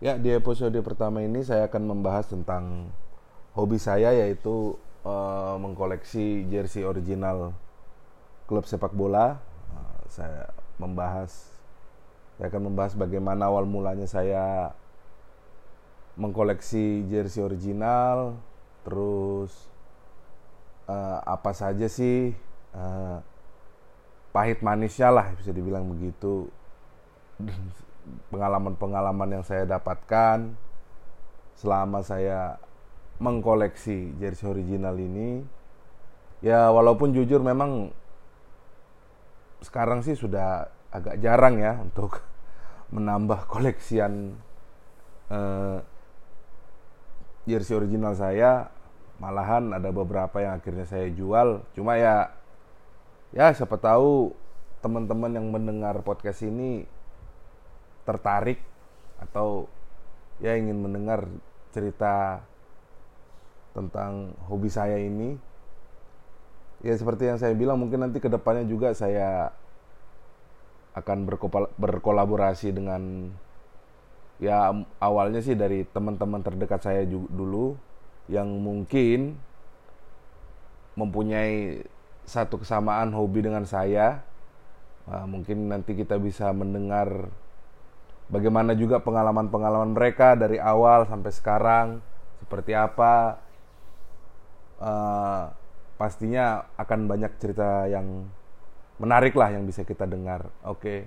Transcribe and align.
Ya, 0.00 0.16
di 0.16 0.32
episode 0.32 0.80
pertama 0.80 1.20
ini 1.20 1.44
saya 1.44 1.68
akan 1.68 1.92
membahas 1.92 2.24
tentang 2.24 2.88
hobi 3.52 3.76
saya 3.76 4.16
yaitu 4.16 4.72
eh, 5.04 5.54
mengkoleksi 5.60 6.48
jersey 6.48 6.88
original 6.88 7.52
klub 8.48 8.64
sepak 8.64 8.96
bola. 8.96 9.36
Eh, 9.76 10.00
saya 10.08 10.48
membahas 10.80 11.52
saya 12.40 12.48
akan 12.48 12.72
membahas 12.72 12.96
bagaimana 12.96 13.52
awal 13.52 13.68
mulanya 13.68 14.08
saya 14.08 14.72
mengkoleksi 16.16 17.04
jersey 17.12 17.44
original, 17.44 18.40
terus 18.88 19.52
eh, 20.88 21.18
apa 21.28 21.52
saja 21.52 21.92
sih 21.92 22.32
eh, 22.72 23.16
pahit 24.32 24.64
manisnya 24.64 25.12
lah 25.12 25.28
bisa 25.36 25.52
dibilang 25.52 25.84
begitu 25.92 26.48
pengalaman-pengalaman 28.32 29.40
yang 29.40 29.44
saya 29.44 29.66
dapatkan 29.66 30.54
selama 31.58 32.00
saya 32.00 32.56
mengkoleksi 33.20 34.16
jersey 34.16 34.48
original 34.48 34.96
ini. 34.96 35.44
Ya 36.40 36.72
walaupun 36.72 37.12
jujur 37.12 37.44
memang 37.44 37.92
sekarang 39.60 40.00
sih 40.00 40.16
sudah 40.16 40.72
agak 40.88 41.20
jarang 41.20 41.60
ya 41.60 41.76
untuk 41.84 42.24
menambah 42.96 43.44
koleksian 43.46 44.34
eh, 45.28 45.78
jersey 47.44 47.76
original 47.76 48.16
saya. 48.16 48.72
Malahan 49.20 49.76
ada 49.76 49.92
beberapa 49.92 50.40
yang 50.40 50.56
akhirnya 50.56 50.88
saya 50.88 51.12
jual. 51.12 51.60
Cuma 51.76 52.00
ya 52.00 52.32
ya 53.36 53.52
siapa 53.52 53.76
tahu 53.76 54.32
teman-teman 54.80 55.36
yang 55.36 55.46
mendengar 55.52 56.00
podcast 56.00 56.40
ini 56.40 56.88
tertarik 58.10 58.58
atau 59.22 59.70
ya 60.42 60.58
ingin 60.58 60.82
mendengar 60.82 61.30
cerita 61.70 62.42
tentang 63.70 64.34
hobi 64.50 64.66
saya 64.66 64.98
ini 64.98 65.38
ya 66.82 66.96
seperti 66.96 67.30
yang 67.30 67.38
saya 67.38 67.54
bilang 67.54 67.78
mungkin 67.78 68.02
nanti 68.02 68.18
ke 68.18 68.26
depannya 68.26 68.66
juga 68.66 68.90
saya 68.96 69.54
akan 70.96 71.28
berkolaborasi 71.78 72.74
dengan 72.74 73.30
ya 74.42 74.74
awalnya 74.98 75.38
sih 75.44 75.54
dari 75.54 75.86
teman-teman 75.86 76.42
terdekat 76.42 76.82
saya 76.82 77.06
dulu 77.06 77.78
yang 78.26 78.48
mungkin 78.58 79.38
mempunyai 80.98 81.86
satu 82.26 82.62
kesamaan 82.62 83.10
hobi 83.14 83.42
dengan 83.42 83.66
saya. 83.66 84.22
Nah, 85.10 85.26
mungkin 85.26 85.70
nanti 85.70 85.98
kita 85.98 86.18
bisa 86.18 86.50
mendengar 86.54 87.30
bagaimana 88.30 88.72
juga 88.78 89.02
pengalaman-pengalaman 89.02 89.92
mereka 89.92 90.38
dari 90.38 90.56
awal 90.62 91.04
sampai 91.10 91.30
sekarang? 91.34 91.86
Seperti 92.40 92.72
apa? 92.72 93.42
Eh, 94.80 95.44
pastinya 96.00 96.64
akan 96.80 97.04
banyak 97.04 97.32
cerita 97.36 97.84
yang 97.90 98.24
menarik 98.96 99.36
lah 99.36 99.52
yang 99.52 99.66
bisa 99.68 99.84
kita 99.84 100.08
dengar. 100.08 100.48
Oke. 100.64 101.04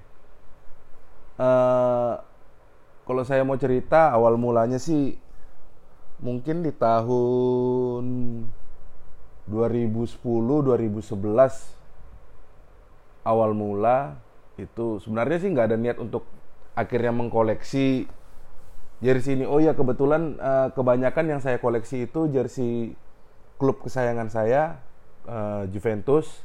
Eh, 1.39 2.13
kalau 3.03 3.23
saya 3.25 3.41
mau 3.47 3.57
cerita 3.57 4.13
awal 4.13 4.37
mulanya 4.37 4.77
sih 4.77 5.17
mungkin 6.23 6.63
di 6.63 6.71
tahun 6.71 8.05
2010 9.43 10.63
2011 10.63 11.75
awal 13.27 13.51
mula 13.51 14.15
itu 14.55 15.03
sebenarnya 15.03 15.37
sih 15.43 15.49
nggak 15.51 15.67
ada 15.73 15.77
niat 15.79 15.97
untuk 15.99 16.23
akhirnya 16.73 17.13
mengkoleksi 17.13 18.05
jersey 18.99 19.39
ini. 19.39 19.45
Oh 19.45 19.61
ya 19.61 19.73
kebetulan 19.77 20.37
eh, 20.37 20.69
kebanyakan 20.73 21.25
yang 21.37 21.41
saya 21.41 21.57
koleksi 21.57 22.09
itu 22.09 22.29
jersey 22.29 22.93
klub 23.57 23.81
kesayangan 23.81 24.29
saya 24.29 24.81
eh, 25.25 25.63
Juventus, 25.69 26.43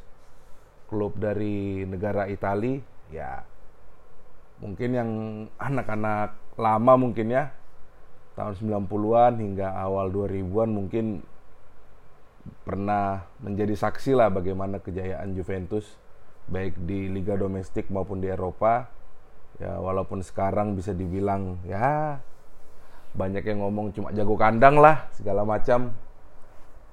klub 0.89 1.17
dari 1.17 1.85
negara 1.85 2.29
Itali. 2.29 2.81
Ya 3.09 3.45
mungkin 4.61 4.91
yang 4.93 5.11
anak-anak 5.69 6.59
lama 6.59 6.93
mungkin 6.99 7.31
ya 7.31 7.55
tahun 8.39 8.55
90-an 8.87 9.35
hingga 9.43 9.75
awal 9.75 10.15
2000-an 10.15 10.71
mungkin 10.71 11.07
pernah 12.63 13.27
menjadi 13.43 13.75
saksi 13.75 14.15
lah 14.15 14.31
bagaimana 14.31 14.79
kejayaan 14.79 15.35
Juventus 15.35 15.99
baik 16.49 16.81
di 16.89 17.13
liga 17.13 17.37
domestik 17.37 17.93
maupun 17.93 18.25
di 18.25 18.29
Eropa. 18.33 18.89
Ya 19.59 19.75
walaupun 19.83 20.23
sekarang 20.23 20.79
bisa 20.79 20.95
dibilang 20.95 21.59
ya 21.67 22.23
banyak 23.19 23.43
yang 23.43 23.67
ngomong 23.67 23.91
cuma 23.91 24.15
jago 24.15 24.39
kandang 24.39 24.79
lah 24.79 25.11
segala 25.11 25.43
macam. 25.43 25.91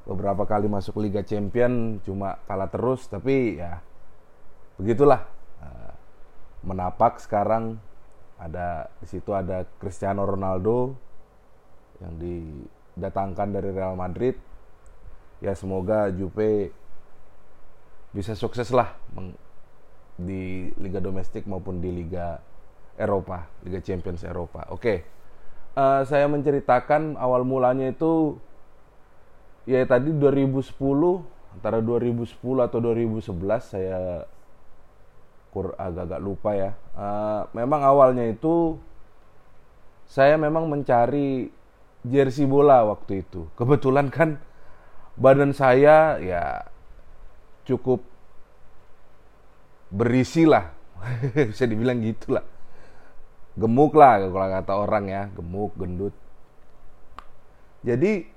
Beberapa 0.05 0.45
kali 0.45 0.69
masuk 0.69 1.01
Liga 1.01 1.25
Champion 1.25 1.97
cuma 2.05 2.37
kalah 2.45 2.69
terus 2.69 3.05
tapi 3.05 3.61
ya 3.61 3.81
begitulah. 4.81 5.25
Eh, 5.61 5.93
Menapak 6.65 7.21
sekarang 7.21 7.77
ada 8.41 8.89
di 8.97 9.07
situ 9.07 9.29
ada 9.33 9.69
Cristiano 9.77 10.25
Ronaldo 10.25 10.97
yang 12.01 12.17
didatangkan 12.17 13.53
dari 13.53 13.69
Real 13.69 13.93
Madrid. 13.93 14.33
Ya 15.37 15.53
semoga 15.53 16.09
Juve 16.09 16.73
bisa 18.15 18.33
sukses 18.33 18.71
lah 18.71 18.95
di 20.15 20.71
liga 20.79 21.03
domestik 21.03 21.43
maupun 21.43 21.83
di 21.83 21.91
liga 21.91 22.39
Eropa, 22.95 23.47
Liga 23.67 23.83
Champions 23.83 24.23
Eropa. 24.23 24.67
Oke, 24.71 25.15
Eh, 25.75 26.01
saya 26.07 26.23
menceritakan 26.31 27.19
awal 27.19 27.43
mulanya 27.43 27.91
itu 27.91 28.39
ya 29.67 29.83
tadi 29.83 30.15
2010 30.15 30.71
antara 31.51 31.83
2010 31.83 32.63
atau 32.63 32.79
2011 32.79 33.75
saya 33.75 34.23
kur 35.51 35.75
agak-agak 35.75 36.21
lupa 36.23 36.55
ya. 36.55 36.71
Eh, 36.95 37.41
memang 37.59 37.83
awalnya 37.83 38.23
itu 38.23 38.79
saya 40.07 40.39
memang 40.39 40.71
mencari 40.71 41.51
jersey 42.07 42.47
bola 42.47 42.87
waktu 42.87 43.27
itu. 43.27 43.51
Kebetulan 43.59 44.07
kan 44.07 44.39
badan 45.19 45.51
saya 45.51 46.23
ya 46.23 46.71
cukup 47.67 47.99
berisi 49.91 50.47
lah 50.47 50.71
bisa 51.51 51.67
dibilang 51.67 51.99
gitulah 51.99 52.54
gemuk 53.55 53.95
lah 53.95 54.19
kalau 54.19 54.49
kata 54.51 54.73
orang 54.75 55.05
ya 55.07 55.23
gemuk 55.31 55.71
gendut. 55.79 56.15
Jadi 57.87 58.27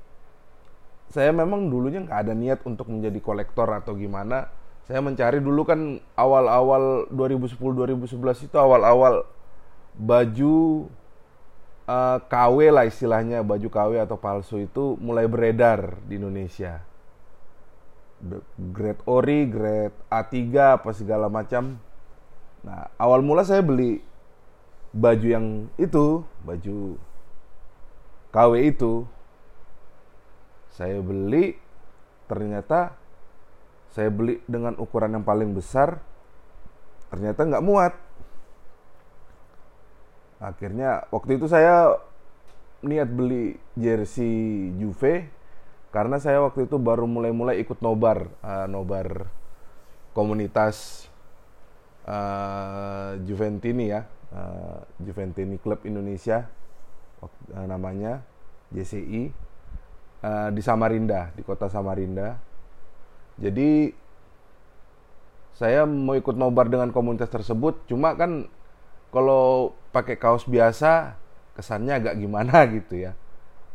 saya 1.08 1.32
memang 1.32 1.72
dulunya 1.72 2.04
nggak 2.04 2.20
ada 2.28 2.34
niat 2.36 2.60
untuk 2.68 2.86
menjadi 2.92 3.18
kolektor 3.18 3.66
atau 3.72 3.98
gimana. 3.98 4.52
Saya 4.86 5.04
mencari 5.04 5.40
dulu 5.40 5.68
kan 5.68 6.00
awal-awal 6.16 7.12
2010-2011 7.12 8.48
itu 8.48 8.56
awal-awal 8.56 9.24
baju 9.98 10.88
eh, 11.88 12.18
KW 12.24 12.56
lah 12.72 12.84
istilahnya 12.88 13.44
baju 13.44 13.68
KW 13.68 13.92
atau 14.00 14.16
palsu 14.16 14.64
itu 14.64 14.96
mulai 15.00 15.28
beredar 15.28 15.98
di 16.08 16.16
Indonesia. 16.16 16.84
Grade 18.58 19.02
ori, 19.06 19.46
grade 19.46 19.94
A3 20.10 20.36
apa 20.80 20.90
segala 20.92 21.30
macam. 21.30 21.78
Nah, 22.66 22.90
awal 22.98 23.22
mula 23.22 23.46
saya 23.46 23.62
beli 23.62 24.02
baju 24.92 25.26
yang 25.26 25.46
itu, 25.76 26.24
baju 26.44 26.96
KW 28.32 28.52
itu. 28.68 29.04
Saya 30.72 31.02
beli 31.02 31.58
ternyata 32.28 32.94
saya 33.88 34.12
beli 34.12 34.38
dengan 34.44 34.76
ukuran 34.78 35.16
yang 35.16 35.24
paling 35.24 35.56
besar 35.56 35.98
ternyata 37.10 37.42
nggak 37.42 37.64
muat. 37.64 37.94
Akhirnya 40.38 41.08
waktu 41.10 41.40
itu 41.40 41.50
saya 41.50 41.98
niat 42.84 43.10
beli 43.10 43.58
jersey 43.74 44.70
Juve 44.78 45.26
karena 45.90 46.22
saya 46.22 46.38
waktu 46.46 46.70
itu 46.70 46.78
baru 46.78 47.10
mulai-mulai 47.10 47.58
ikut 47.58 47.82
nobar 47.82 48.30
eh, 48.38 48.66
nobar 48.70 49.26
komunitas 50.14 51.08
eh, 52.06 53.18
Juventini 53.26 53.90
ya 53.90 54.06
eh, 54.32 54.78
Juventini 55.02 55.56
Club 55.60 55.84
Indonesia 55.84 56.46
eh, 57.22 57.66
namanya 57.66 58.20
JCI 58.74 59.22
eh, 60.24 60.48
di 60.52 60.62
Samarinda 60.62 61.32
di 61.34 61.42
kota 61.44 61.70
Samarinda. 61.70 62.36
Jadi 63.38 63.94
saya 65.54 65.86
mau 65.86 66.14
ikut 66.14 66.38
nobar 66.38 66.70
dengan 66.70 66.90
komunitas 66.94 67.30
tersebut 67.30 67.86
cuma 67.90 68.14
kan 68.14 68.46
kalau 69.10 69.74
pakai 69.90 70.14
kaos 70.20 70.46
biasa 70.46 71.18
kesannya 71.58 71.98
agak 71.98 72.14
gimana 72.18 72.66
gitu 72.76 73.08
ya. 73.08 73.12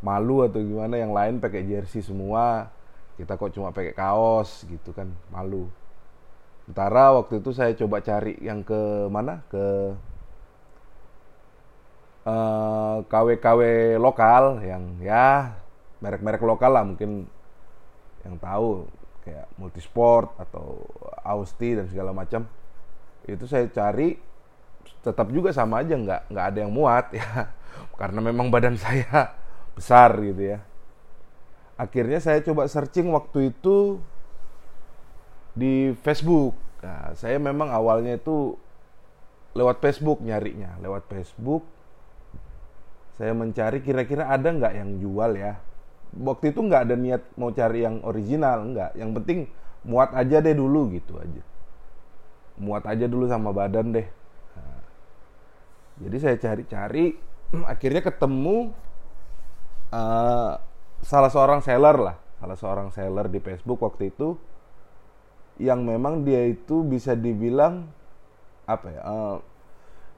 Malu 0.03 0.43
atau 0.43 0.59
gimana 0.59 0.99
yang 0.99 1.15
lain 1.15 1.39
pakai 1.39 1.63
jersey 1.63 2.03
semua 2.03 2.67
kita 3.13 3.37
kok 3.37 3.53
cuma 3.53 3.69
pakai 3.69 3.93
kaos 3.93 4.65
gitu 4.65 4.91
kan 4.91 5.09
malu. 5.29 5.69
Sementara 6.63 7.13
waktu 7.19 7.43
itu 7.43 7.51
saya 7.51 7.75
coba 7.75 7.99
cari 7.99 8.39
yang 8.39 8.63
ke 8.63 9.11
mana? 9.11 9.43
Ke 9.51 9.93
eh, 12.23 12.97
KW-KW 13.07 13.61
lokal 13.99 14.63
yang 14.63 14.99
ya 14.99 15.55
merek-merek 16.03 16.43
lokal 16.43 16.71
lah 16.75 16.83
mungkin 16.83 17.27
yang 18.23 18.35
tahu 18.39 18.87
kayak 19.23 19.47
multisport 19.55 20.35
atau 20.35 20.83
Austi 21.23 21.79
dan 21.79 21.87
segala 21.87 22.11
macam. 22.11 22.47
Itu 23.23 23.47
saya 23.47 23.67
cari 23.71 24.19
tetap 25.03 25.31
juga 25.31 25.55
sama 25.55 25.79
aja 25.83 25.95
nggak 25.95 26.21
nggak 26.31 26.45
ada 26.51 26.59
yang 26.59 26.73
muat 26.75 27.11
ya. 27.15 27.51
Karena 27.99 28.19
memang 28.19 28.51
badan 28.51 28.75
saya 28.75 29.31
besar 29.77 30.15
gitu 30.19 30.55
ya. 30.55 30.59
Akhirnya 31.79 32.19
saya 32.19 32.43
coba 32.43 32.67
searching 32.67 33.09
waktu 33.11 33.55
itu 33.55 33.99
di 35.55 35.95
Facebook. 36.03 36.53
Nah, 36.83 37.15
saya 37.15 37.39
memang 37.39 37.71
awalnya 37.71 38.19
itu 38.19 38.59
lewat 39.53 39.79
Facebook 39.79 40.19
nyarinya 40.25 40.81
lewat 40.81 41.05
Facebook 41.05 41.61
saya 43.17 43.31
mencari 43.37 43.85
kira-kira 43.85 44.29
ada 44.29 44.49
nggak 44.49 44.73
yang 44.73 44.97
jual 44.97 45.31
ya? 45.37 45.61
Waktu 46.13 46.53
itu 46.53 46.59
nggak 46.61 46.81
ada 46.89 46.95
niat 46.97 47.23
mau 47.37 47.49
cari 47.53 47.85
yang 47.85 48.01
original 48.05 48.57
nggak. 48.73 48.91
Yang 48.97 49.11
penting 49.21 49.39
muat 49.85 50.13
aja 50.13 50.41
deh 50.41 50.55
dulu 50.57 50.93
gitu 50.93 51.17
aja. 51.17 51.41
Muat 52.57 52.85
aja 52.85 53.05
dulu 53.05 53.25
sama 53.29 53.53
badan 53.53 53.93
deh. 53.93 54.07
Jadi 56.01 56.17
saya 56.17 56.35
cari-cari 56.41 57.13
akhirnya 57.73 58.01
ketemu 58.01 58.73
uh, 59.93 60.57
salah 61.05 61.29
seorang 61.29 61.61
seller 61.61 61.97
lah. 62.01 62.17
Salah 62.41 62.57
seorang 62.57 62.87
seller 62.89 63.29
di 63.29 63.39
Facebook 63.39 63.79
waktu 63.85 64.09
itu 64.09 64.35
yang 65.61 65.85
memang 65.85 66.25
dia 66.25 66.49
itu 66.49 66.81
bisa 66.81 67.13
dibilang 67.13 67.85
apa 68.65 68.87
ya 68.89 69.01
uh, 69.05 69.37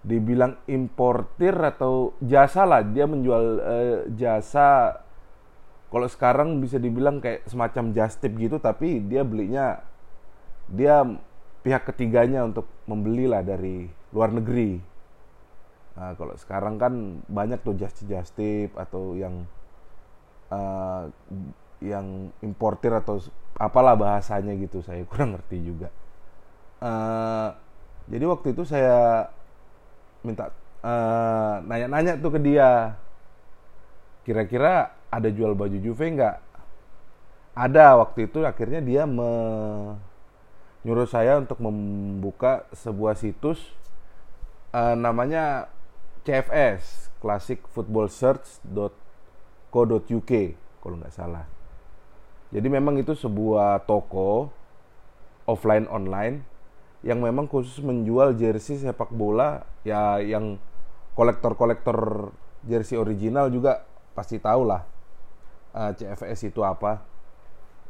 dibilang 0.06 0.62
importir 0.70 1.58
atau 1.58 2.14
jasa 2.22 2.62
lah 2.62 2.86
dia 2.86 3.10
menjual 3.10 3.46
uh, 3.58 3.98
jasa. 4.14 5.02
Kalau 5.90 6.06
sekarang 6.06 6.62
bisa 6.62 6.78
dibilang 6.78 7.18
kayak 7.18 7.50
semacam 7.50 7.90
just 7.90 8.22
tip 8.22 8.38
gitu 8.38 8.62
tapi 8.62 9.02
dia 9.02 9.26
belinya 9.26 9.82
dia 10.70 11.02
pihak 11.66 11.90
ketiganya 11.90 12.46
untuk 12.46 12.70
membelilah 12.86 13.42
dari 13.42 13.90
luar 14.14 14.30
negeri. 14.30 14.78
Nah, 15.96 16.12
kalau 16.14 16.36
sekarang 16.38 16.76
kan 16.78 16.94
banyak 17.26 17.64
tuh 17.66 17.74
just 17.74 18.06
just 18.06 18.38
tip 18.38 18.76
atau 18.78 19.18
yang 19.18 19.48
uh, 20.54 21.10
yang 21.82 22.30
importir 22.46 22.94
atau 22.94 23.18
apalah 23.56 23.96
bahasanya 23.96 24.54
gitu 24.60 24.86
saya 24.86 25.02
kurang 25.10 25.34
ngerti 25.34 25.58
juga. 25.66 25.90
Uh, 26.84 27.56
jadi 28.06 28.26
waktu 28.30 28.54
itu 28.54 28.68
saya 28.68 29.32
minta 30.26 30.50
nanya 30.86 31.66
nanya-nanya 31.66 32.22
tuh 32.22 32.38
ke 32.38 32.40
dia 32.42 32.94
kira-kira 34.26 34.92
ada 35.10 35.30
jual 35.30 35.54
baju 35.54 35.78
Juve 35.80 36.12
nggak? 36.12 36.38
Ada 37.56 37.96
waktu 38.04 38.28
itu 38.28 38.44
akhirnya 38.44 38.84
dia 38.84 39.08
menyuruh 39.08 41.08
saya 41.08 41.40
untuk 41.40 41.64
membuka 41.64 42.68
sebuah 42.76 43.16
situs 43.16 43.72
uh, 44.76 44.92
namanya 44.98 45.72
CFS 46.28 47.08
Classic 47.24 47.64
Football 47.72 48.12
Search.co.uk 48.12 50.32
kalau 50.84 50.96
nggak 51.00 51.16
salah. 51.16 51.48
Jadi 52.52 52.68
memang 52.68 53.00
itu 53.00 53.16
sebuah 53.16 53.88
toko 53.88 54.52
offline 55.48 55.88
online 55.88 56.44
yang 57.06 57.22
memang 57.22 57.46
khusus 57.46 57.86
menjual 57.86 58.34
jersey 58.34 58.82
sepak 58.82 59.14
bola 59.14 59.62
ya 59.86 60.18
yang 60.18 60.58
kolektor-kolektor 61.14 62.34
jersey 62.66 62.98
original 62.98 63.54
juga 63.54 63.86
pasti 64.18 64.42
tahu 64.42 64.66
lah 64.66 64.82
uh, 65.78 65.92
eh, 65.92 66.02
CFS 66.02 66.50
itu 66.50 66.66
apa. 66.66 67.06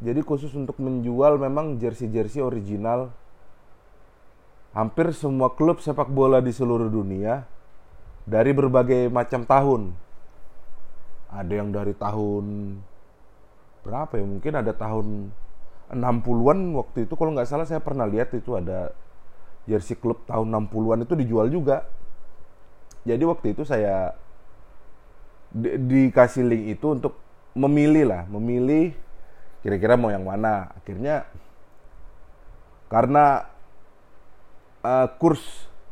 Jadi 0.04 0.20
khusus 0.20 0.52
untuk 0.52 0.76
menjual 0.84 1.40
memang 1.40 1.80
jersey-jersey 1.80 2.44
original 2.44 3.16
hampir 4.76 5.16
semua 5.16 5.56
klub 5.56 5.80
sepak 5.80 6.12
bola 6.12 6.44
di 6.44 6.52
seluruh 6.52 6.92
dunia 6.92 7.48
dari 8.28 8.52
berbagai 8.52 9.08
macam 9.08 9.48
tahun. 9.48 9.96
Ada 11.32 11.54
yang 11.56 11.72
dari 11.72 11.96
tahun 11.96 12.46
berapa 13.88 14.20
ya? 14.20 14.26
Mungkin 14.28 14.54
ada 14.60 14.76
tahun 14.76 15.32
60-an 15.96 16.60
waktu 16.76 17.08
itu 17.08 17.14
kalau 17.16 17.32
nggak 17.32 17.48
salah 17.48 17.64
saya 17.64 17.80
pernah 17.80 18.04
lihat 18.10 18.34
itu 18.36 18.58
ada 18.58 18.92
jersey 19.66 19.98
klub 19.98 20.22
tahun 20.30 20.50
60-an 20.70 21.06
itu 21.06 21.14
dijual 21.18 21.48
juga. 21.50 21.86
Jadi 23.06 23.24
waktu 23.26 23.54
itu 23.54 23.62
saya 23.66 24.18
di 25.54 25.78
dikasih 26.10 26.44
link 26.46 26.64
itu 26.78 26.88
untuk 26.90 27.14
memilih 27.54 28.06
lah, 28.10 28.24
memilih 28.28 28.94
kira-kira 29.62 29.98
mau 29.98 30.10
yang 30.10 30.26
mana. 30.26 30.74
Akhirnya 30.78 31.26
karena 32.90 33.50
uh, 34.86 35.08
kurs 35.18 35.42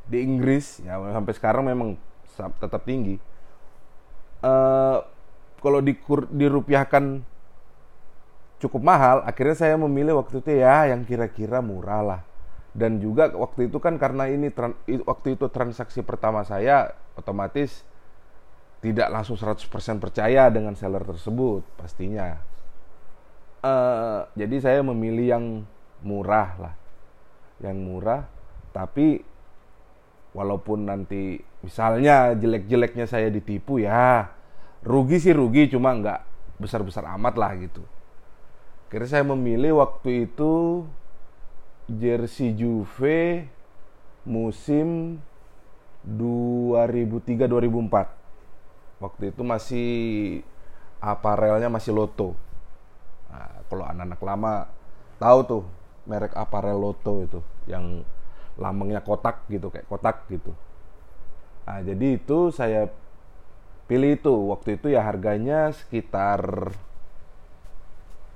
di 0.06 0.22
Inggris 0.22 0.84
ya 0.84 1.00
sampai 1.00 1.34
sekarang 1.34 1.64
memang 1.66 1.98
tetap 2.38 2.82
tinggi. 2.86 3.18
Uh, 4.44 5.00
kalau 5.64 5.80
dikur, 5.80 6.28
dirupiahkan 6.28 7.24
cukup 8.60 8.82
mahal, 8.84 9.24
akhirnya 9.24 9.56
saya 9.56 9.76
memilih 9.80 10.20
waktu 10.20 10.44
itu 10.44 10.60
ya 10.60 10.92
yang 10.92 11.08
kira-kira 11.08 11.64
murah 11.64 12.04
lah. 12.04 12.22
Dan 12.74 12.98
juga 12.98 13.30
waktu 13.30 13.70
itu 13.70 13.78
kan 13.78 14.02
karena 14.02 14.26
ini 14.26 14.50
waktu 15.06 15.38
itu 15.38 15.46
transaksi 15.54 16.02
pertama 16.02 16.42
saya 16.42 16.98
otomatis 17.14 17.86
tidak 18.82 19.08
langsung 19.14 19.38
100% 19.38 19.70
percaya 20.02 20.50
dengan 20.50 20.74
seller 20.74 21.06
tersebut 21.06 21.62
pastinya. 21.78 22.42
Uh, 23.64 24.28
jadi 24.36 24.60
saya 24.60 24.80
memilih 24.84 25.26
yang 25.38 25.46
murah 26.04 26.50
lah, 26.60 26.76
yang 27.64 27.80
murah. 27.80 28.28
Tapi 28.74 29.22
walaupun 30.34 30.90
nanti 30.90 31.38
misalnya 31.62 32.34
jelek-jeleknya 32.34 33.06
saya 33.06 33.30
ditipu 33.30 33.80
ya 33.80 34.34
rugi 34.84 35.22
sih 35.22 35.32
rugi 35.32 35.72
cuma 35.72 35.96
nggak 35.96 36.20
besar-besar 36.60 37.08
amat 37.16 37.34
lah 37.40 37.52
gitu. 37.56 37.86
Kira 38.92 39.08
saya 39.10 39.24
memilih 39.26 39.80
waktu 39.80 40.28
itu 40.30 40.84
jersey 41.88 42.56
Juve 42.56 43.48
musim 44.24 45.20
2003 46.04 47.48
2004 47.48 49.04
waktu 49.04 49.24
itu 49.36 49.42
masih 49.44 49.92
aparelnya 51.04 51.68
masih 51.68 51.92
Loto. 51.92 52.32
Nah, 53.28 53.68
kalau 53.68 53.84
anak-anak 53.84 54.22
lama 54.24 54.54
tahu 55.20 55.40
tuh 55.44 55.64
merek 56.08 56.32
aparel 56.36 56.80
Loto 56.80 57.24
itu 57.24 57.40
yang 57.68 58.04
lambangnya 58.56 59.04
kotak 59.04 59.44
gitu 59.52 59.68
kayak 59.68 59.88
kotak 59.92 60.24
gitu. 60.32 60.56
Nah, 61.68 61.80
jadi 61.84 62.20
itu 62.20 62.52
saya 62.52 62.88
pilih 63.88 64.16
itu 64.16 64.34
waktu 64.52 64.80
itu 64.80 64.96
ya 64.96 65.04
harganya 65.04 65.76
sekitar 65.76 66.72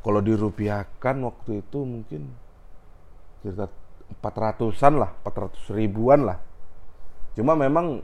kalau 0.03 0.19
dirupiahkan 0.23 1.15
waktu 1.23 1.63
itu 1.63 1.79
mungkin 1.83 2.31
sekitar 3.43 3.69
400-an 4.23 4.93
lah, 4.97 5.11
400 5.23 5.77
ribuan 5.77 6.23
lah. 6.23 6.39
Cuma 7.35 7.53
memang 7.53 8.01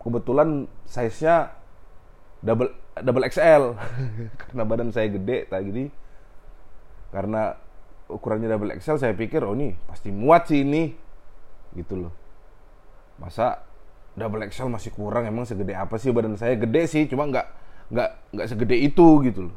kebetulan 0.00 0.70
size-nya 0.86 1.54
double 2.42 2.70
double 3.02 3.26
XL 3.26 3.74
karena 4.40 4.62
badan 4.62 4.88
saya 4.94 5.10
gede 5.10 5.50
tadi 5.50 5.90
karena 7.10 7.58
ukurannya 8.06 8.46
double 8.46 8.72
XL 8.78 9.02
saya 9.02 9.12
pikir 9.18 9.42
oh 9.42 9.52
ini 9.52 9.74
pasti 9.86 10.10
muat 10.14 10.48
sih 10.50 10.62
ini. 10.62 10.94
Gitu 11.76 11.94
loh. 11.98 12.14
Masa 13.20 13.66
double 14.16 14.48
XL 14.48 14.72
masih 14.72 14.94
kurang 14.94 15.28
emang 15.28 15.44
segede 15.44 15.76
apa 15.76 16.00
sih? 16.00 16.10
Badan 16.14 16.38
saya 16.38 16.56
gede 16.56 16.88
sih 16.88 17.04
cuma 17.10 17.28
nggak 17.28 17.46
nggak 17.92 18.10
nggak 18.34 18.46
segede 18.48 18.76
itu 18.78 19.08
gitu 19.26 19.50
loh. 19.52 19.56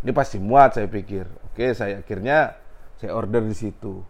Ini 0.00 0.12
pasti 0.14 0.36
muat 0.40 0.76
saya 0.76 0.86
pikir. 0.86 1.26
Oke 1.50 1.72
saya 1.72 2.04
akhirnya 2.04 2.56
saya 3.00 3.16
order 3.16 3.40
di 3.48 3.56
situ. 3.56 4.04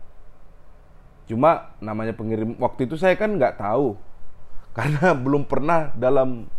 Cuma 1.31 1.79
namanya 1.79 2.11
pengirim 2.11 2.59
waktu 2.59 2.91
itu 2.91 2.99
saya 2.99 3.15
kan 3.15 3.39
nggak 3.39 3.63
tahu. 3.63 3.95
Karena 4.77 5.15
belum 5.15 5.47
pernah 5.47 5.95
dalam 5.95 6.51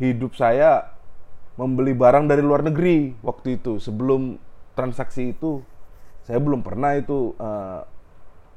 hidup 0.00 0.32
saya 0.32 0.96
membeli 1.60 1.92
barang 1.92 2.24
dari 2.24 2.40
luar 2.40 2.64
negeri 2.64 3.12
waktu 3.20 3.60
itu. 3.60 3.76
Sebelum 3.76 4.40
transaksi 4.72 5.36
itu 5.36 5.60
saya 6.24 6.40
belum 6.40 6.64
pernah 6.64 6.96
itu 6.96 7.36
uh, 7.36 7.84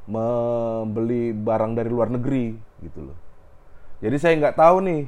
membeli 0.07 1.36
barang 1.36 1.75
dari 1.75 1.89
luar 1.91 2.07
negeri 2.07 2.55
gitu 2.79 3.12
loh. 3.12 3.17
Jadi 4.00 4.15
saya 4.19 4.33
nggak 4.39 4.55
tahu 4.60 4.77
nih 4.83 5.01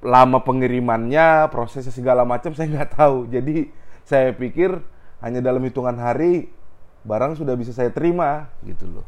lama 0.00 0.38
pengirimannya 0.42 1.52
prosesnya 1.52 1.92
segala 1.92 2.22
macam 2.22 2.54
saya 2.56 2.70
nggak 2.70 2.94
tahu. 2.94 3.26
Jadi 3.26 3.70
saya 4.06 4.30
pikir 4.34 4.78
hanya 5.18 5.42
dalam 5.42 5.62
hitungan 5.66 5.98
hari 5.98 6.50
barang 7.06 7.36
sudah 7.40 7.56
bisa 7.56 7.72
saya 7.72 7.88
terima 7.88 8.50
gitu 8.64 8.84
loh 8.88 9.06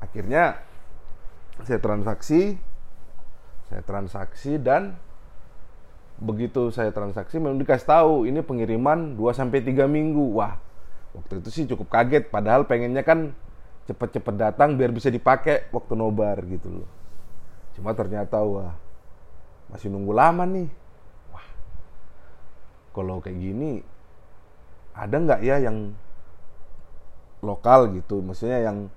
akhirnya 0.00 0.60
saya 1.64 1.76
transaksi 1.80 2.56
Saya 3.70 3.86
transaksi 3.86 4.58
dan 4.58 4.98
begitu 6.18 6.74
saya 6.74 6.90
transaksi 6.90 7.38
memang 7.38 7.62
dikasih 7.62 7.86
tahu 7.86 8.14
ini 8.26 8.42
pengiriman 8.42 9.14
2 9.14 9.30
sampai 9.30 9.62
3 9.62 9.86
minggu. 9.86 10.34
Wah, 10.34 10.58
waktu 11.14 11.38
itu 11.38 11.48
sih 11.54 11.64
cukup 11.70 11.86
kaget 11.86 12.34
padahal 12.34 12.66
pengennya 12.66 13.06
kan 13.06 13.30
cepet-cepet 13.86 14.34
datang 14.34 14.74
biar 14.74 14.90
bisa 14.90 15.06
dipakai 15.06 15.70
waktu 15.70 15.94
nobar 15.94 16.42
gitu 16.50 16.82
loh. 16.82 16.90
Cuma 17.78 17.94
ternyata 17.94 18.42
wah 18.42 18.74
masih 19.70 19.86
nunggu 19.86 20.18
lama 20.18 20.42
nih. 20.50 20.66
Wah, 21.30 21.46
kalau 22.90 23.22
kayak 23.22 23.38
gini 23.38 23.86
ada 24.98 25.14
nggak 25.14 25.40
ya 25.46 25.62
yang 25.62 25.94
lokal 27.40 27.92
gitu, 27.96 28.20
maksudnya 28.20 28.60
yang 28.64 28.92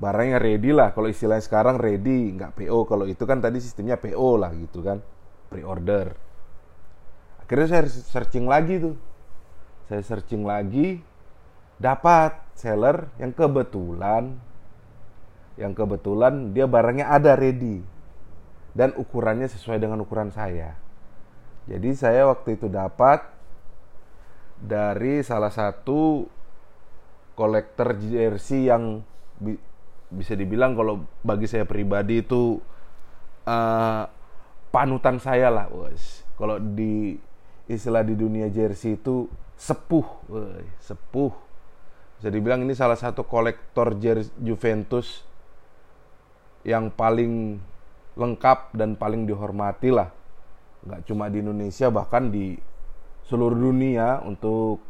barangnya 0.00 0.38
ready 0.40 0.72
lah. 0.72 0.96
Kalau 0.96 1.12
istilahnya 1.12 1.44
sekarang 1.44 1.76
ready 1.76 2.32
nggak 2.34 2.56
PO 2.56 2.88
kalau 2.88 3.04
itu 3.04 3.22
kan 3.28 3.38
tadi 3.44 3.60
sistemnya 3.60 4.00
PO 4.00 4.40
lah 4.40 4.50
gitu 4.56 4.80
kan. 4.80 5.04
Pre-order. 5.52 6.14
Akhirnya 7.44 7.66
saya 7.68 7.82
searching 7.86 8.48
lagi 8.48 8.80
tuh. 8.80 8.96
Saya 9.90 10.00
searching 10.06 10.46
lagi 10.46 11.02
dapat 11.80 12.36
seller 12.54 13.08
yang 13.16 13.32
kebetulan 13.32 14.36
yang 15.58 15.72
kebetulan 15.76 16.56
dia 16.56 16.64
barangnya 16.64 17.10
ada 17.10 17.36
ready 17.36 17.84
dan 18.72 18.94
ukurannya 18.96 19.50
sesuai 19.50 19.82
dengan 19.82 20.00
ukuran 20.00 20.32
saya. 20.32 20.78
Jadi 21.68 21.90
saya 21.92 22.30
waktu 22.30 22.56
itu 22.56 22.70
dapat 22.70 23.20
dari 24.60 25.20
salah 25.20 25.52
satu 25.52 26.24
kolektor 27.40 27.96
jersey 27.96 28.68
yang 28.68 29.00
bisa 30.12 30.36
dibilang 30.36 30.76
kalau 30.76 31.08
bagi 31.24 31.48
saya 31.48 31.64
pribadi 31.64 32.20
itu 32.20 32.60
uh, 33.48 34.04
panutan 34.68 35.16
saya 35.16 35.48
lah, 35.48 35.72
wes. 35.72 36.20
Kalau 36.36 36.60
di 36.60 37.16
istilah 37.64 38.04
di 38.04 38.12
dunia 38.12 38.52
jersey 38.52 39.00
itu 39.00 39.24
sepuh, 39.56 40.08
wes, 40.28 40.68
sepuh. 40.84 41.32
Bisa 42.20 42.28
dibilang 42.28 42.60
ini 42.60 42.76
salah 42.76 43.00
satu 43.00 43.24
kolektor 43.24 43.96
jersey 43.96 44.28
Juventus 44.44 45.24
yang 46.60 46.92
paling 46.92 47.56
lengkap 48.20 48.76
dan 48.76 49.00
paling 49.00 49.24
dihormati 49.24 49.88
lah. 49.88 50.12
Nggak 50.84 51.08
cuma 51.08 51.32
di 51.32 51.40
Indonesia 51.40 51.88
bahkan 51.88 52.28
di 52.28 52.52
seluruh 53.24 53.56
dunia 53.56 54.20
untuk 54.28 54.89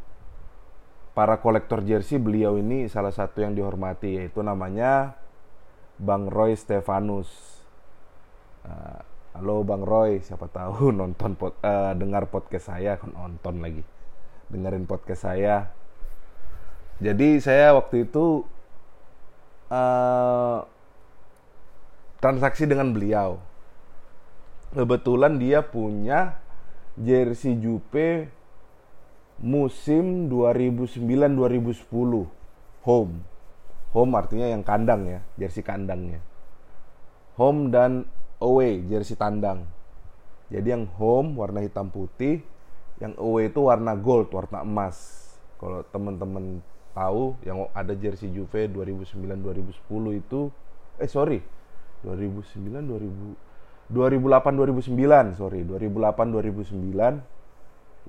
para 1.20 1.36
kolektor 1.36 1.84
jersey 1.84 2.16
beliau 2.16 2.56
ini 2.56 2.88
salah 2.88 3.12
satu 3.12 3.44
yang 3.44 3.52
dihormati 3.52 4.16
yaitu 4.16 4.40
namanya 4.40 5.20
Bang 6.00 6.32
Roy 6.32 6.56
Stefanus. 6.56 7.28
Uh, 8.64 9.04
halo 9.36 9.60
Bang 9.60 9.84
Roy, 9.84 10.24
siapa 10.24 10.48
tahu 10.48 10.88
nonton 10.96 11.36
pod, 11.36 11.60
uh, 11.60 11.92
dengar 11.92 12.24
podcast 12.32 12.72
saya, 12.72 12.96
kan 12.96 13.12
nonton 13.20 13.60
lagi, 13.60 13.84
dengerin 14.48 14.88
podcast 14.88 15.28
saya. 15.28 15.68
Jadi 17.04 17.36
saya 17.36 17.76
waktu 17.76 18.08
itu 18.08 18.48
uh, 19.68 20.64
transaksi 22.16 22.64
dengan 22.64 22.96
beliau. 22.96 23.36
Kebetulan 24.72 25.36
dia 25.36 25.60
punya 25.60 26.40
jersey 26.96 27.60
Jupe 27.60 28.39
musim 29.40 30.28
2009-2010 30.28 32.28
home. 32.84 33.24
Home 33.90 34.12
artinya 34.14 34.46
yang 34.46 34.62
kandang 34.62 35.08
ya, 35.08 35.20
jersey 35.40 35.64
kandangnya. 35.66 36.20
Home 37.40 37.72
dan 37.72 38.04
away, 38.38 38.84
jersey 38.86 39.16
tandang. 39.16 39.64
Jadi 40.52 40.68
yang 40.70 40.86
home 41.00 41.40
warna 41.40 41.64
hitam 41.64 41.88
putih, 41.90 42.44
yang 43.00 43.16
away 43.18 43.50
itu 43.50 43.64
warna 43.64 43.96
gold, 43.96 44.28
warna 44.30 44.62
emas. 44.62 45.26
Kalau 45.58 45.82
teman-teman 45.88 46.62
tahu 46.92 47.38
yang 47.46 47.70
ada 47.72 47.94
jersey 47.94 48.28
Juve 48.30 48.66
2009-2010 48.70 50.20
itu 50.20 50.50
eh 51.00 51.08
sorry 51.08 51.40
2009 52.02 52.66
2000 52.66 53.94
2008 53.94 53.96
2009 54.58 55.38
sorry 55.38 55.62
2008 55.64 56.34
2009 56.34 57.22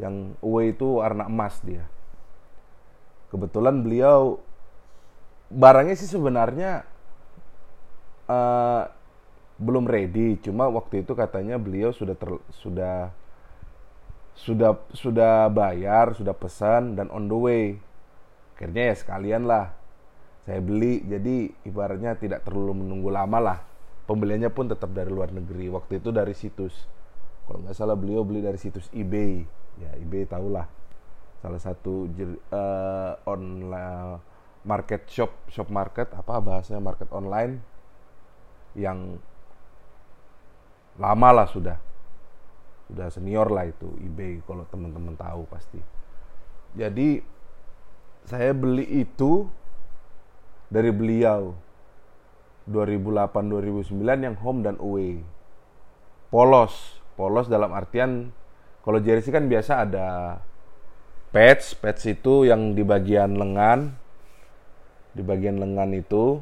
yang 0.01 0.33
away 0.41 0.73
itu 0.73 0.97
warna 0.97 1.29
emas 1.29 1.61
dia. 1.61 1.85
Kebetulan 3.29 3.85
beliau 3.85 4.41
barangnya 5.53 5.93
sih 5.93 6.09
sebenarnya 6.09 6.81
uh, 8.25 8.89
belum 9.61 9.85
ready. 9.85 10.41
Cuma 10.41 10.65
waktu 10.73 11.05
itu 11.05 11.13
katanya 11.13 11.61
beliau 11.61 11.93
sudah 11.93 12.17
ter, 12.17 12.33
sudah 12.49 13.13
sudah 14.33 14.73
sudah 14.89 15.53
bayar 15.53 16.17
sudah 16.17 16.33
pesan 16.33 16.97
dan 16.97 17.13
on 17.13 17.29
the 17.29 17.37
way. 17.37 17.65
Akhirnya 18.57 18.89
ya 18.91 18.95
sekalian 18.97 19.45
lah 19.45 19.69
saya 20.49 20.57
beli. 20.65 21.05
Jadi 21.05 21.53
ibaratnya 21.69 22.17
tidak 22.17 22.41
terlalu 22.41 22.81
menunggu 22.81 23.13
lama 23.13 23.37
lah. 23.37 23.59
Pembeliannya 24.09 24.49
pun 24.49 24.65
tetap 24.65 24.91
dari 24.97 25.13
luar 25.13 25.29
negeri. 25.29 25.69
Waktu 25.69 26.01
itu 26.01 26.09
dari 26.09 26.33
situs. 26.33 26.89
Kalau 27.45 27.61
nggak 27.61 27.77
salah 27.77 27.93
beliau 27.93 28.25
beli 28.25 28.41
dari 28.41 28.57
situs 28.57 28.89
eBay 28.91 29.60
ya 29.79 29.91
eBay 29.99 30.27
tahulah. 30.27 30.67
Salah 31.41 31.61
satu 31.61 32.05
uh, 32.53 33.13
online 33.25 34.21
market 34.61 35.09
shop 35.09 35.33
shop 35.49 35.73
market 35.73 36.13
apa 36.13 36.37
bahasanya 36.37 36.77
market 36.77 37.09
online 37.09 37.61
yang 38.77 39.17
lama 40.99 41.29
lah 41.43 41.47
sudah. 41.47 41.77
Sudah 42.91 43.07
senior 43.07 43.47
lah 43.47 43.71
itu 43.71 43.87
eBay 44.03 44.43
kalau 44.43 44.67
teman-teman 44.67 45.15
tahu 45.15 45.47
pasti. 45.47 45.79
Jadi 46.75 47.23
saya 48.27 48.51
beli 48.51 48.85
itu 48.87 49.47
dari 50.71 50.91
beliau. 50.91 51.55
2008 52.69 53.49
2009 53.49 53.97
yang 54.21 54.37
home 54.37 54.61
dan 54.61 54.77
away. 54.77 55.19
Polos. 56.29 57.01
Polos 57.17 57.49
dalam 57.49 57.73
artian 57.73 58.31
kalau 58.81 58.97
jersey 58.97 59.29
kan 59.29 59.45
biasa 59.45 59.85
ada 59.85 60.41
patch, 61.29 61.77
patch 61.77 62.17
itu 62.17 62.49
yang 62.49 62.73
di 62.73 62.81
bagian 62.81 63.37
lengan, 63.37 63.93
di 65.13 65.21
bagian 65.21 65.61
lengan 65.61 65.93
itu 65.93 66.41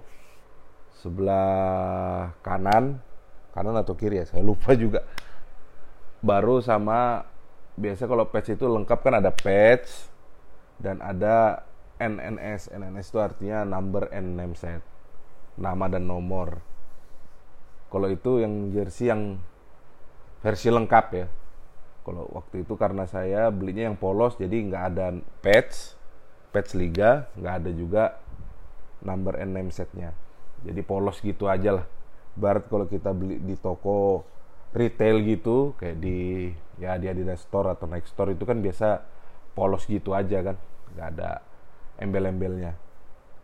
sebelah 1.04 2.32
kanan, 2.40 3.04
kanan 3.52 3.76
atau 3.76 3.92
kiri 3.92 4.24
ya, 4.24 4.26
saya 4.28 4.40
lupa 4.40 4.72
juga. 4.72 5.04
Baru 6.24 6.64
sama 6.64 7.28
biasa 7.76 8.08
kalau 8.08 8.32
patch 8.32 8.56
itu 8.56 8.66
lengkap 8.72 9.00
kan 9.04 9.20
ada 9.20 9.36
patch 9.36 10.08
dan 10.80 11.04
ada 11.04 11.68
NNS. 12.00 12.72
NNS 12.72 13.08
itu 13.12 13.20
artinya 13.20 13.68
number 13.68 14.08
and 14.16 14.40
name 14.40 14.56
set, 14.56 14.80
nama 15.60 15.92
dan 15.92 16.08
nomor. 16.08 16.64
Kalau 17.92 18.08
itu 18.08 18.40
yang 18.40 18.72
jersey 18.72 19.12
yang 19.12 19.44
versi 20.40 20.72
lengkap 20.72 21.06
ya 21.12 21.28
kalau 22.10 22.26
waktu 22.34 22.66
itu 22.66 22.74
karena 22.74 23.06
saya 23.06 23.54
belinya 23.54 23.86
yang 23.86 23.94
polos 23.94 24.34
jadi 24.34 24.66
nggak 24.66 24.84
ada 24.90 25.14
patch, 25.46 25.94
patch 26.50 26.74
liga, 26.74 27.30
nggak 27.38 27.54
ada 27.62 27.70
juga 27.70 28.04
number 29.06 29.38
and 29.38 29.54
name 29.54 29.70
setnya. 29.70 30.18
Jadi 30.66 30.82
polos 30.82 31.22
gitu 31.22 31.46
aja 31.46 31.78
lah. 31.78 31.86
Barat 32.34 32.66
kalau 32.66 32.90
kita 32.90 33.14
beli 33.14 33.38
di 33.38 33.54
toko 33.54 34.26
retail 34.74 35.22
gitu 35.22 35.78
kayak 35.78 36.02
di 36.02 36.50
ya 36.82 36.98
di 36.98 37.06
Adidas 37.14 37.46
Store 37.46 37.78
atau 37.78 37.86
Nike 37.86 38.10
Store 38.10 38.34
itu 38.34 38.42
kan 38.42 38.58
biasa 38.58 39.06
polos 39.54 39.86
gitu 39.86 40.18
aja 40.18 40.42
kan, 40.42 40.58
nggak 40.98 41.08
ada 41.14 41.46
embel-embelnya. 42.02 42.74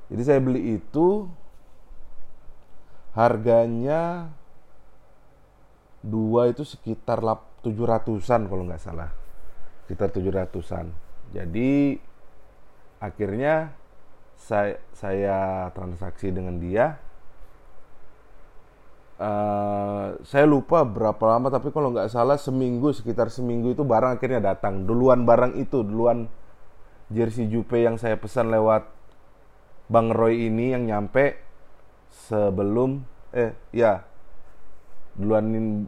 Jadi 0.09 0.21
saya 0.25 0.41
beli 0.41 0.81
itu 0.81 1.29
harganya 3.13 4.33
dua 6.01 6.49
itu 6.49 6.65
sekitar 6.65 7.21
ratusan 7.73 8.45
kalau 8.45 8.67
nggak 8.67 8.83
salah. 8.83 9.09
Sekitar 9.85 10.13
tujuh 10.13 10.29
ratusan. 10.29 10.91
Jadi 11.33 11.97
akhirnya 13.01 13.73
saya 14.37 14.77
saya 14.93 15.37
transaksi 15.73 16.29
dengan 16.29 16.61
dia. 16.61 17.01
Uh, 19.15 20.19
saya 20.27 20.43
lupa 20.43 20.83
berapa 20.83 21.23
lama 21.23 21.47
tapi 21.47 21.71
kalau 21.71 21.95
nggak 21.95 22.11
salah 22.11 22.35
seminggu 22.35 22.91
sekitar 22.91 23.31
seminggu 23.31 23.71
itu 23.71 23.81
barang 23.81 24.19
akhirnya 24.19 24.43
datang. 24.53 24.83
Duluan 24.83 25.23
barang 25.23 25.55
itu 25.55 25.81
duluan 25.81 26.27
jersey 27.07 27.47
Jupe 27.47 27.79
yang 27.79 27.95
saya 27.95 28.19
pesan 28.19 28.51
lewat 28.51 28.89
Bang 29.87 30.09
Roy 30.11 30.49
ini 30.49 30.73
yang 30.73 30.89
nyampe 30.89 31.37
sebelum 32.09 33.05
eh 33.35 33.53
ya 33.69 34.01
duluan 35.15 35.85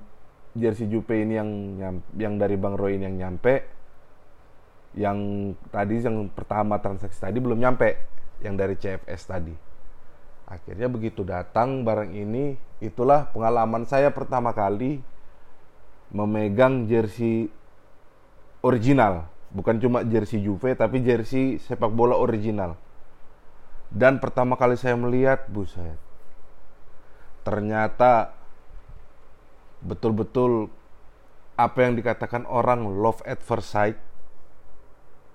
jersey 0.58 0.90
Jupe 0.90 1.14
ini 1.14 1.38
yang 1.38 1.50
yang 2.18 2.34
dari 2.36 2.58
Bang 2.58 2.76
Roy 2.76 2.98
ini 2.98 3.06
yang 3.06 3.18
nyampe 3.18 3.64
yang 4.98 5.18
tadi 5.70 6.02
yang 6.02 6.34
pertama 6.34 6.82
transaksi 6.82 7.22
tadi 7.22 7.38
belum 7.38 7.62
nyampe 7.62 8.02
yang 8.42 8.58
dari 8.58 8.74
CFS 8.74 9.22
tadi 9.30 9.54
akhirnya 10.50 10.90
begitu 10.90 11.22
datang 11.22 11.86
barang 11.86 12.12
ini 12.12 12.58
itulah 12.82 13.30
pengalaman 13.30 13.86
saya 13.86 14.10
pertama 14.10 14.54
kali 14.56 15.02
memegang 16.12 16.88
jersey 16.88 17.52
original, 18.64 19.28
bukan 19.52 19.80
cuma 19.80 20.04
jersey 20.08 20.44
Juve 20.44 20.74
tapi 20.76 21.04
jersey 21.04 21.60
sepak 21.62 21.92
bola 21.92 22.16
original. 22.16 22.80
Dan 23.88 24.20
pertama 24.20 24.60
kali 24.60 24.76
saya 24.76 25.00
melihat, 25.00 25.48
buset. 25.48 25.96
Ternyata 27.48 28.36
betul-betul 29.84 30.72
apa 31.58 31.78
yang 31.86 31.98
dikatakan 31.98 32.46
orang 32.46 32.86
love 32.86 33.22
at 33.26 33.42
first 33.42 33.74
sight. 33.74 33.98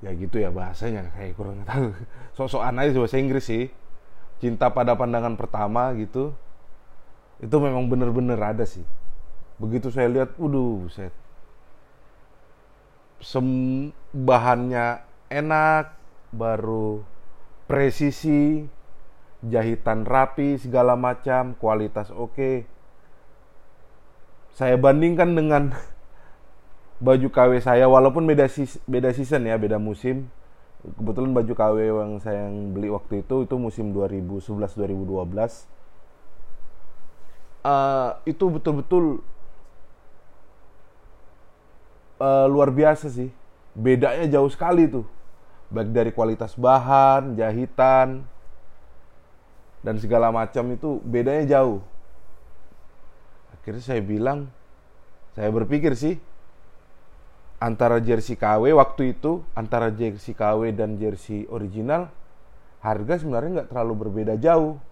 Ya 0.02 0.10
gitu 0.18 0.42
ya 0.42 0.50
bahasanya 0.50 1.14
kayak 1.14 1.38
kurang 1.38 1.62
tahu. 1.62 1.94
Sok-sokan 2.36 2.78
aja 2.82 2.94
bahasa 2.98 3.18
Inggris 3.18 3.46
sih. 3.46 3.70
Cinta 4.42 4.70
pada 4.74 4.98
pandangan 4.98 5.38
pertama 5.38 5.94
gitu. 5.94 6.34
Itu 7.38 7.62
memang 7.62 7.86
bener-bener 7.86 8.38
ada 8.38 8.66
sih. 8.66 8.82
Begitu 9.62 9.94
saya 9.94 10.10
lihat 10.10 10.34
waduh 10.38 10.90
set 10.90 11.14
sem 13.22 13.46
bahannya 14.10 14.98
enak 15.30 15.94
baru 16.34 17.06
presisi 17.70 18.66
jahitan 19.46 20.02
rapi 20.02 20.58
segala 20.58 20.98
macam 20.98 21.54
kualitas 21.54 22.10
oke 22.10 22.66
saya 24.52 24.76
bandingkan 24.76 25.32
dengan 25.32 25.72
baju 27.06 27.28
KW 27.28 27.58
saya 27.60 27.88
walaupun 27.88 28.28
beda 28.28 28.46
beda 28.86 29.10
season 29.12 29.48
ya, 29.48 29.56
beda 29.56 29.80
musim. 29.80 30.28
Kebetulan 30.82 31.30
baju 31.30 31.52
KW 31.54 31.76
yang 31.78 32.12
saya 32.18 32.50
yang 32.50 32.74
beli 32.74 32.90
waktu 32.90 33.22
itu 33.22 33.46
itu 33.46 33.54
musim 33.54 33.94
2011 33.94 34.74
2012. 34.74 35.70
Uh, 37.62 38.18
itu 38.26 38.44
betul-betul 38.50 39.22
uh, 42.18 42.46
luar 42.50 42.74
biasa 42.74 43.10
sih. 43.10 43.30
Bedanya 43.72 44.26
jauh 44.26 44.50
sekali 44.50 44.90
tuh. 44.90 45.06
Baik 45.72 45.88
dari 45.94 46.10
kualitas 46.12 46.52
bahan, 46.52 47.38
jahitan, 47.38 48.28
dan 49.82 49.98
segala 49.98 50.30
macam 50.30 50.70
itu 50.70 51.02
bedanya 51.02 51.58
jauh. 51.58 51.82
Akhirnya 53.62 53.84
saya 53.86 54.02
bilang, 54.02 54.50
saya 55.38 55.48
berpikir 55.54 55.94
sih, 55.94 56.18
antara 57.62 58.02
jersey 58.02 58.34
KW 58.34 58.74
waktu 58.74 59.14
itu 59.14 59.46
antara 59.54 59.94
jersey 59.94 60.34
KW 60.34 60.74
dan 60.74 60.98
jersey 60.98 61.46
original 61.46 62.10
harga 62.82 63.22
sebenarnya 63.22 63.62
nggak 63.62 63.70
terlalu 63.70 63.94
berbeda 64.02 64.34
jauh. 64.34 64.82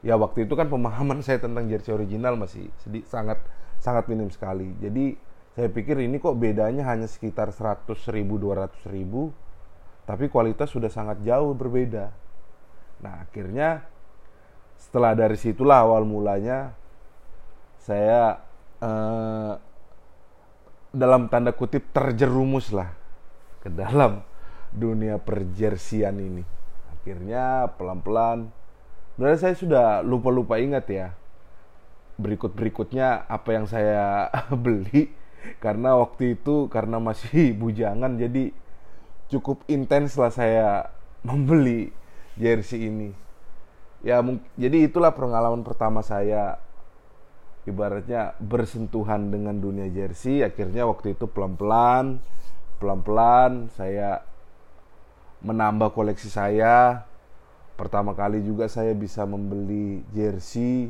Ya 0.00 0.16
waktu 0.16 0.48
itu 0.48 0.56
kan 0.56 0.72
pemahaman 0.72 1.20
saya 1.20 1.36
tentang 1.36 1.68
jersey 1.68 1.92
original 1.92 2.40
masih 2.40 2.72
sedih, 2.80 3.04
sangat 3.04 3.44
sangat 3.76 4.08
minim 4.08 4.32
sekali. 4.32 4.72
Jadi 4.80 5.20
saya 5.52 5.68
pikir 5.68 6.00
ini 6.00 6.16
kok 6.16 6.40
bedanya 6.40 6.88
hanya 6.88 7.04
sekitar 7.04 7.52
100 7.52 7.92
ribu 8.08 8.40
200 8.40 8.88
ribu 8.88 9.32
tapi 10.08 10.30
kualitas 10.32 10.72
sudah 10.72 10.88
sangat 10.88 11.20
jauh 11.26 11.52
berbeda. 11.52 12.08
Nah 13.04 13.26
akhirnya 13.28 13.84
setelah 14.80 15.12
dari 15.12 15.36
situlah 15.36 15.84
awal 15.84 16.08
mulanya 16.08 16.72
saya 17.86 18.42
eh, 18.82 19.52
dalam 20.90 21.30
tanda 21.30 21.54
kutip 21.54 21.94
terjerumus 21.94 22.74
lah 22.74 22.90
ke 23.62 23.70
dalam 23.70 24.26
dunia 24.74 25.22
perjersian 25.22 26.18
ini. 26.18 26.42
Akhirnya 26.90 27.70
pelan-pelan, 27.78 28.50
sebenarnya 29.14 29.38
saya 29.38 29.54
sudah 29.54 29.86
lupa-lupa 30.02 30.58
ingat 30.58 30.90
ya 30.90 31.08
berikut-berikutnya 32.16 33.28
apa 33.28 33.48
yang 33.52 33.68
saya 33.68 34.32
beli 34.64 35.12
karena 35.60 35.94
waktu 36.00 36.34
itu 36.34 36.66
karena 36.72 36.98
masih 36.98 37.52
bujangan 37.60 38.18
jadi 38.18 38.50
cukup 39.30 39.62
intens 39.70 40.18
lah 40.18 40.32
saya 40.34 40.90
membeli 41.22 41.94
jersey 42.34 42.90
ini. 42.90 43.10
Ya 44.04 44.22
jadi 44.58 44.86
itulah 44.86 45.10
pengalaman 45.14 45.66
pertama 45.66 46.02
saya 46.04 46.60
ibaratnya 47.66 48.38
bersentuhan 48.38 49.28
dengan 49.34 49.58
dunia 49.58 49.90
jersey 49.90 50.46
akhirnya 50.46 50.86
waktu 50.86 51.18
itu 51.18 51.26
pelan-pelan 51.26 52.22
pelan-pelan 52.78 53.72
saya 53.74 54.20
menambah 55.44 55.92
koleksi 55.92 56.28
saya. 56.28 57.04
Pertama 57.76 58.16
kali 58.16 58.40
juga 58.40 58.72
saya 58.72 58.96
bisa 58.96 59.28
membeli 59.28 60.00
jersey 60.16 60.88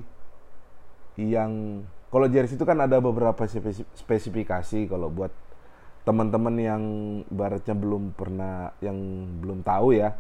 yang 1.19 1.83
kalau 2.15 2.31
jersey 2.31 2.55
itu 2.55 2.63
kan 2.63 2.79
ada 2.79 3.03
beberapa 3.03 3.43
spesifikasi. 3.99 4.87
Kalau 4.87 5.11
buat 5.11 5.35
teman-teman 6.07 6.55
yang 6.55 6.83
ibaratnya 7.27 7.75
belum 7.75 8.15
pernah 8.15 8.71
yang 8.79 8.95
belum 9.43 9.67
tahu 9.67 9.99
ya 9.99 10.15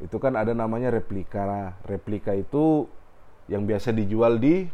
itu 0.00 0.16
kan 0.16 0.32
ada 0.40 0.56
namanya 0.56 0.88
replika. 0.88 1.76
Replika 1.84 2.32
itu 2.32 2.88
yang 3.52 3.68
biasa 3.68 3.92
dijual 3.92 4.40
di 4.40 4.64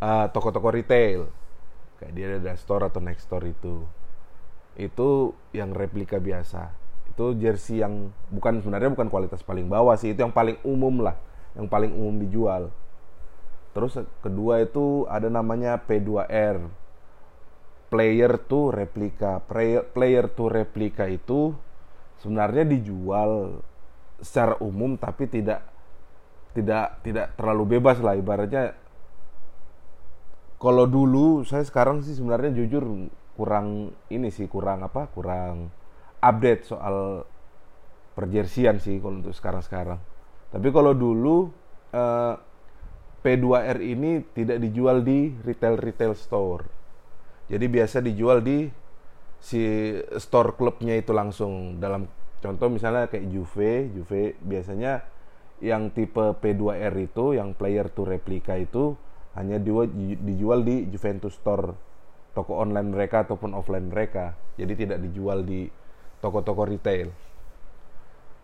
uh, 0.00 0.26
toko-toko 0.32 0.72
retail. 0.72 1.30
Kayak 1.96 2.12
dia 2.12 2.26
ada 2.36 2.52
store 2.60 2.92
atau 2.92 3.00
next 3.00 3.28
store 3.28 3.48
itu. 3.48 3.84
Itu 4.76 5.32
yang 5.56 5.72
replika 5.72 6.20
biasa. 6.20 6.72
Itu 7.08 7.32
jersey 7.36 7.80
yang 7.80 8.12
bukan 8.28 8.60
sebenarnya 8.60 8.92
bukan 8.92 9.08
kualitas 9.08 9.40
paling 9.40 9.68
bawah 9.68 9.96
sih. 9.96 10.12
Itu 10.12 10.28
yang 10.28 10.34
paling 10.36 10.60
umum 10.66 11.00
lah. 11.00 11.16
Yang 11.56 11.66
paling 11.72 11.92
umum 11.96 12.20
dijual. 12.20 12.68
Terus 13.72 13.96
kedua 14.24 14.64
itu 14.64 15.04
ada 15.08 15.28
namanya 15.28 15.80
P2R 15.80 16.86
player 17.88 18.36
to 18.40 18.72
replika. 18.72 19.40
Player, 19.44 19.84
player 19.84 20.28
to 20.28 20.48
replika 20.52 21.08
itu 21.08 21.54
sebenarnya 22.20 22.64
dijual 22.66 23.60
secara 24.20 24.56
umum 24.64 24.96
tapi 24.96 25.28
tidak 25.28 25.60
tidak 26.56 27.00
tidak 27.04 27.36
terlalu 27.36 27.76
bebas 27.76 28.00
lah. 28.00 28.16
Ibaratnya 28.16 28.76
kalau 30.56 30.88
dulu 30.88 31.44
saya 31.44 31.62
sekarang 31.64 32.00
sih 32.00 32.16
sebenarnya 32.16 32.56
jujur 32.56 33.12
kurang 33.36 33.92
ini 34.08 34.32
sih 34.32 34.48
kurang 34.48 34.80
apa 34.80 35.12
kurang 35.12 35.68
update 36.24 36.64
soal 36.64 37.28
perjersian 38.16 38.80
sih 38.80 38.96
kalau 38.96 39.20
untuk 39.20 39.36
sekarang-sekarang. 39.36 40.00
Tapi 40.48 40.68
kalau 40.72 40.96
dulu 40.96 41.52
eh, 41.92 42.34
P2R 43.20 43.78
ini 43.84 44.24
tidak 44.32 44.62
dijual 44.64 45.04
di 45.04 45.36
retail-retail 45.44 46.16
store. 46.16 46.64
Jadi 47.52 47.66
biasa 47.68 48.00
dijual 48.00 48.40
di 48.40 48.66
si 49.36 49.92
store 50.16 50.56
klubnya 50.56 50.96
itu 50.96 51.12
langsung 51.12 51.76
dalam 51.76 52.08
contoh 52.40 52.72
misalnya 52.72 53.12
kayak 53.12 53.28
Juve, 53.28 53.92
Juve 53.92 54.40
biasanya 54.40 55.04
yang 55.60 55.92
tipe 55.92 56.36
P2R 56.40 56.94
itu 56.96 57.36
yang 57.36 57.52
player 57.52 57.92
to 57.92 58.08
replika 58.08 58.56
itu 58.56 58.96
hanya 59.36 59.60
dijual 59.60 60.64
di 60.64 60.88
Juventus 60.88 61.36
Store 61.36 61.76
toko 62.36 62.60
online 62.60 62.92
mereka 62.92 63.24
ataupun 63.24 63.56
offline 63.56 63.88
mereka. 63.88 64.36
Jadi 64.60 64.84
tidak 64.84 65.00
dijual 65.00 65.40
di 65.40 65.72
toko-toko 66.20 66.68
retail. 66.68 67.08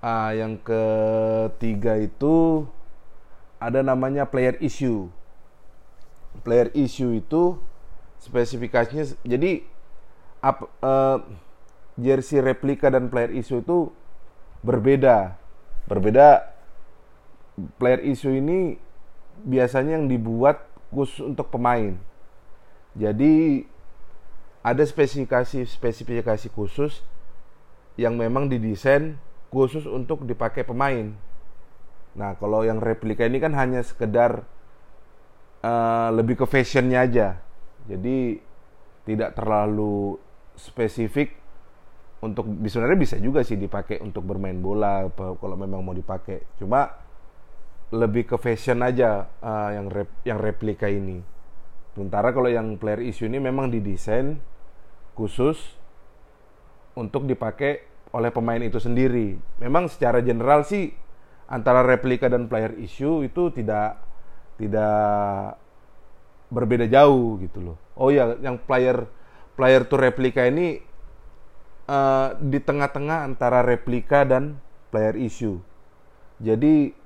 Ah, 0.01 0.33
yang 0.33 0.57
ketiga 0.65 2.01
itu 2.01 2.65
ada 3.61 3.85
namanya 3.85 4.25
player 4.25 4.57
issue. 4.65 5.13
Player 6.41 6.73
issue 6.73 7.21
itu 7.21 7.61
spesifikasinya 8.25 9.05
jadi 9.29 9.61
up, 10.41 10.73
uh, 10.81 11.21
jersey 12.01 12.41
replika 12.41 12.89
dan 12.89 13.13
player 13.13 13.31
issue 13.37 13.61
itu 13.61 13.93
berbeda. 14.65 15.37
Berbeda 15.85 16.49
player 17.77 18.01
issue 18.01 18.33
ini 18.33 18.81
biasanya 19.45 20.01
yang 20.01 20.09
dibuat 20.09 20.72
khusus 20.93 21.25
untuk 21.25 21.49
pemain. 21.49 21.97
Jadi 22.93 23.65
ada 24.63 24.85
spesifikasi 24.85 25.65
spesifikasi 25.67 26.49
khusus 26.53 27.03
yang 27.97 28.21
memang 28.21 28.47
didesain 28.47 29.17
khusus 29.51 29.89
untuk 29.89 30.25
dipakai 30.29 30.63
pemain. 30.63 31.13
Nah, 32.13 32.37
kalau 32.37 32.65
yang 32.65 32.79
replika 32.79 33.25
ini 33.25 33.41
kan 33.41 33.57
hanya 33.57 33.81
sekedar 33.81 34.45
uh, 35.65 36.09
lebih 36.13 36.45
ke 36.45 36.47
fashionnya 36.49 37.05
aja. 37.05 37.29
Jadi 37.89 38.39
tidak 39.09 39.35
terlalu 39.35 40.21
spesifik 40.55 41.35
untuk 42.23 42.47
sebenarnya 42.71 42.99
bisa 43.01 43.17
juga 43.19 43.43
sih 43.43 43.59
dipakai 43.59 43.99
untuk 43.99 44.23
bermain 44.23 44.55
bola 44.55 45.11
kalau 45.17 45.57
memang 45.59 45.83
mau 45.83 45.97
dipakai. 45.97 46.55
Cuma 46.55 47.02
lebih 47.93 48.25
ke 48.25 48.37
fashion 48.41 48.81
aja 48.81 49.29
uh, 49.45 49.71
yang 49.77 49.87
rep, 49.93 50.11
yang 50.25 50.41
replika 50.41 50.89
ini. 50.89 51.21
Sementara 51.93 52.33
kalau 52.33 52.49
yang 52.49 52.81
player 52.81 53.05
issue 53.05 53.29
ini 53.29 53.37
memang 53.37 53.69
didesain 53.69 54.41
khusus 55.13 55.61
untuk 56.97 57.29
dipakai 57.29 57.85
oleh 58.17 58.33
pemain 58.33 58.61
itu 58.65 58.81
sendiri. 58.81 59.37
Memang 59.61 59.93
secara 59.93 60.25
general 60.25 60.65
sih 60.65 60.89
antara 61.53 61.85
replika 61.85 62.33
dan 62.33 62.49
player 62.49 62.73
issue 62.81 63.29
itu 63.29 63.53
tidak 63.53 64.01
tidak 64.57 65.61
berbeda 66.49 66.89
jauh 66.89 67.37
gitu 67.45 67.61
loh. 67.61 67.77
Oh 67.93 68.09
ya, 68.09 68.41
yang 68.41 68.57
player 68.57 69.05
player 69.53 69.85
to 69.85 70.01
replika 70.01 70.49
ini 70.49 70.81
uh, 71.93 72.41
di 72.41 72.57
tengah-tengah 72.57 73.29
antara 73.29 73.61
replika 73.61 74.25
dan 74.25 74.57
player 74.89 75.17
issue. 75.21 75.61
Jadi 76.41 77.02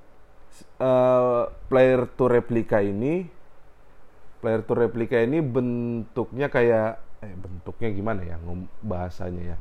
uh, 0.81 1.49
player 1.69 2.05
to 2.17 2.25
replika 2.29 2.81
ini 2.83 3.27
player 4.41 4.61
to 4.61 4.73
replika 4.77 5.17
ini 5.17 5.41
bentuknya 5.41 6.47
kayak 6.47 7.01
eh 7.25 7.33
bentuknya 7.33 7.89
gimana 7.89 8.21
ya 8.21 8.37
bahasanya 8.85 9.55
ya. 9.55 9.57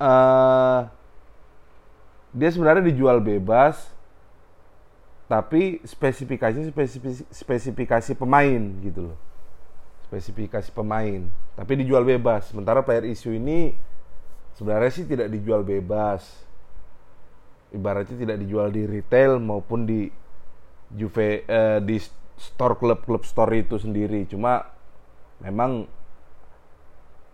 Uh, 0.00 0.80
dia 2.32 2.48
sebenarnya 2.48 2.88
dijual 2.88 3.20
bebas 3.20 3.92
tapi 5.30 5.78
spesifikasi 5.86 6.72
spesifikasi, 6.72 7.22
spesifikasi 7.30 8.12
pemain 8.16 8.62
gitu 8.80 9.12
loh. 9.12 9.18
Spesifikasi 10.08 10.72
pemain 10.72 11.28
tapi 11.54 11.72
dijual 11.78 12.02
bebas. 12.02 12.48
Sementara 12.48 12.80
player 12.80 13.04
issue 13.06 13.36
ini 13.36 13.76
sebenarnya 14.56 14.90
sih 14.90 15.04
tidak 15.06 15.28
dijual 15.30 15.62
bebas 15.62 16.49
ibaratnya 17.74 18.16
tidak 18.18 18.36
dijual 18.42 18.68
di 18.70 18.82
retail 18.86 19.38
maupun 19.38 19.86
di 19.86 20.10
Juve 20.90 21.46
eh, 21.46 21.78
di 21.86 21.96
store 22.34 22.74
klub-klub 22.74 23.22
store 23.22 23.62
itu 23.62 23.78
sendiri. 23.78 24.26
Cuma 24.26 24.66
memang 25.38 25.86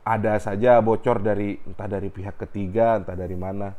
ada 0.07 0.39
saja 0.39 0.79
bocor 0.79 1.19
dari 1.19 1.59
entah 1.67 1.89
dari 1.89 2.13
pihak 2.13 2.37
ketiga 2.37 3.01
entah 3.01 3.17
dari 3.17 3.35
mana. 3.35 3.73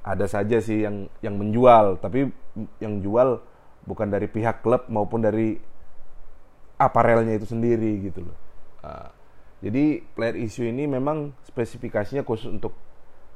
Ada 0.00 0.30
saja 0.30 0.62
sih 0.62 0.86
yang 0.86 1.10
yang 1.20 1.36
menjual 1.36 2.00
tapi 2.00 2.30
yang 2.80 3.04
jual 3.04 3.42
bukan 3.84 4.08
dari 4.08 4.30
pihak 4.30 4.64
klub 4.64 4.88
maupun 4.88 5.20
dari 5.20 5.60
aparelnya 6.80 7.36
itu 7.36 7.50
sendiri 7.50 8.00
gitu 8.08 8.24
loh. 8.24 8.38
Uh, 8.80 9.12
jadi 9.60 10.00
player 10.16 10.40
issue 10.40 10.64
ini 10.64 10.88
memang 10.88 11.36
spesifikasinya 11.44 12.24
khusus 12.24 12.48
untuk 12.48 12.72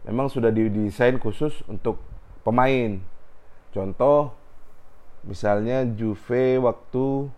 memang 0.04 0.28
sudah 0.28 0.52
didesain 0.52 1.16
khusus 1.20 1.64
untuk 1.68 2.00
pemain. 2.44 3.00
Contoh 3.72 4.36
misalnya 5.24 5.82
Juve 5.88 6.60
waktu 6.60 7.28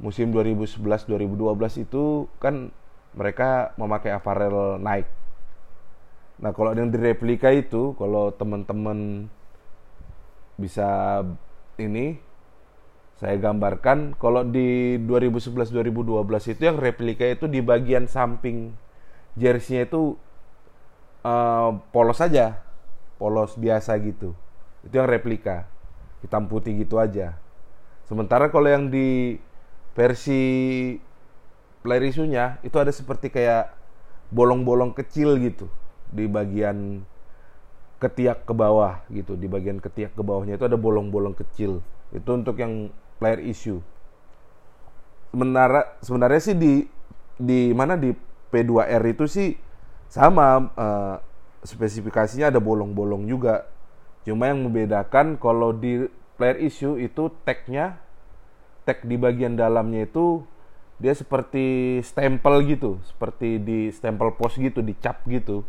musim 0.00 0.32
2011-2012 0.32 1.84
itu 1.84 2.26
kan 2.40 2.72
mereka 3.12 3.76
memakai 3.76 4.14
aparel 4.14 4.80
Nike. 4.80 5.10
Nah 6.38 6.54
kalau 6.54 6.70
yang 6.70 6.88
direplika 6.88 7.50
itu, 7.50 7.98
kalau 7.98 8.30
teman-teman 8.30 9.26
bisa 10.58 11.22
ini 11.78 12.18
saya 13.18 13.34
gambarkan 13.34 14.14
kalau 14.14 14.46
di 14.46 14.94
2011-2012 15.02 16.54
itu 16.54 16.62
yang 16.62 16.78
replika 16.78 17.26
itu 17.26 17.50
di 17.50 17.58
bagian 17.58 18.06
samping 18.06 18.70
jersey-nya 19.34 19.90
itu 19.90 20.14
uh, 21.28 21.70
polos 21.92 22.18
saja, 22.18 22.56
polos 23.20 23.54
biasa 23.60 23.96
gitu. 24.00 24.32
Itu 24.84 24.94
yang 24.96 25.08
replika, 25.10 25.68
hitam 26.24 26.48
putih 26.48 26.72
gitu 26.80 26.96
aja. 26.96 27.36
Sementara 28.08 28.48
kalau 28.48 28.72
yang 28.72 28.88
di 28.88 29.36
versi 29.92 30.40
player 31.84 32.08
isunya 32.08 32.56
itu 32.64 32.76
ada 32.80 32.88
seperti 32.88 33.28
kayak 33.28 33.76
bolong-bolong 34.32 34.96
kecil 34.96 35.36
gitu. 35.36 35.68
Di 36.08 36.24
bagian 36.24 37.04
ketiak 38.00 38.48
ke 38.48 38.54
bawah 38.56 39.04
gitu. 39.12 39.36
Di 39.36 39.44
bagian 39.44 39.82
ketiak 39.82 40.16
ke 40.16 40.22
bawahnya 40.24 40.56
itu 40.56 40.64
ada 40.64 40.80
bolong-bolong 40.80 41.36
kecil. 41.36 41.84
Itu 42.16 42.32
untuk 42.32 42.56
yang 42.56 42.88
player 43.20 43.44
issue. 43.44 43.84
Sebenarnya 45.28 45.84
sebenarnya 46.00 46.40
sih 46.40 46.56
di 46.56 46.72
di 47.36 47.70
mana 47.76 48.00
di 48.00 48.16
P2R 48.48 49.04
itu 49.12 49.28
sih 49.28 49.67
sama 50.08 50.72
uh, 50.74 51.16
spesifikasinya 51.62 52.48
ada 52.48 52.60
bolong-bolong 52.60 53.28
juga 53.28 53.68
cuma 54.24 54.48
yang 54.48 54.64
membedakan 54.64 55.36
kalau 55.40 55.72
di 55.72 56.08
player 56.36 56.58
issue 56.64 56.96
itu 57.00 57.32
tagnya 57.44 58.00
tag 58.84 59.04
di 59.04 59.16
bagian 59.20 59.56
dalamnya 59.56 60.08
itu 60.08 60.44
dia 60.98 61.14
seperti 61.14 61.98
stempel 62.02 62.64
gitu 62.66 62.98
seperti 63.06 63.62
di 63.62 63.78
stempel 63.94 64.34
pos 64.34 64.58
gitu 64.58 64.82
dicap 64.82 65.22
gitu 65.28 65.62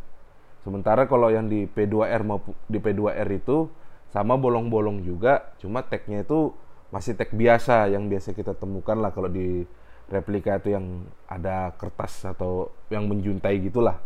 Sementara 0.60 1.08
kalau 1.08 1.32
yang 1.32 1.48
di 1.48 1.66
P2R 1.72 2.22
maupun 2.28 2.52
di 2.68 2.84
P2R 2.84 3.30
itu 3.32 3.72
sama 4.12 4.36
bolong-bolong 4.36 5.06
juga, 5.06 5.56
cuma 5.62 5.86
tagnya 5.86 6.26
itu 6.26 6.52
masih 6.92 7.16
tag 7.16 7.32
biasa 7.32 7.88
yang 7.94 8.10
biasa 8.10 8.34
kita 8.34 8.58
temukan 8.58 8.98
lah 8.98 9.14
kalau 9.14 9.30
di 9.30 9.64
replika 10.10 10.58
itu 10.58 10.74
yang 10.74 11.06
ada 11.30 11.72
kertas 11.78 12.26
atau 12.26 12.74
yang 12.90 13.08
menjuntai 13.08 13.62
gitulah. 13.62 14.02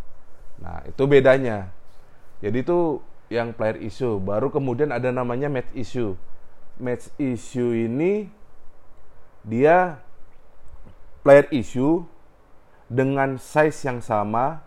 Nah, 0.64 0.80
itu 0.88 1.04
bedanya. 1.04 1.70
Jadi 2.40 2.64
itu 2.64 3.04
yang 3.28 3.52
player 3.52 3.80
issue, 3.84 4.20
baru 4.24 4.48
kemudian 4.48 4.96
ada 4.96 5.12
namanya 5.12 5.52
match 5.52 5.72
issue. 5.76 6.16
Match 6.80 7.12
issue 7.20 7.76
ini 7.76 8.32
dia 9.44 10.00
player 11.22 11.52
issue 11.52 12.08
dengan 12.88 13.36
size 13.36 13.84
yang 13.84 14.00
sama 14.00 14.64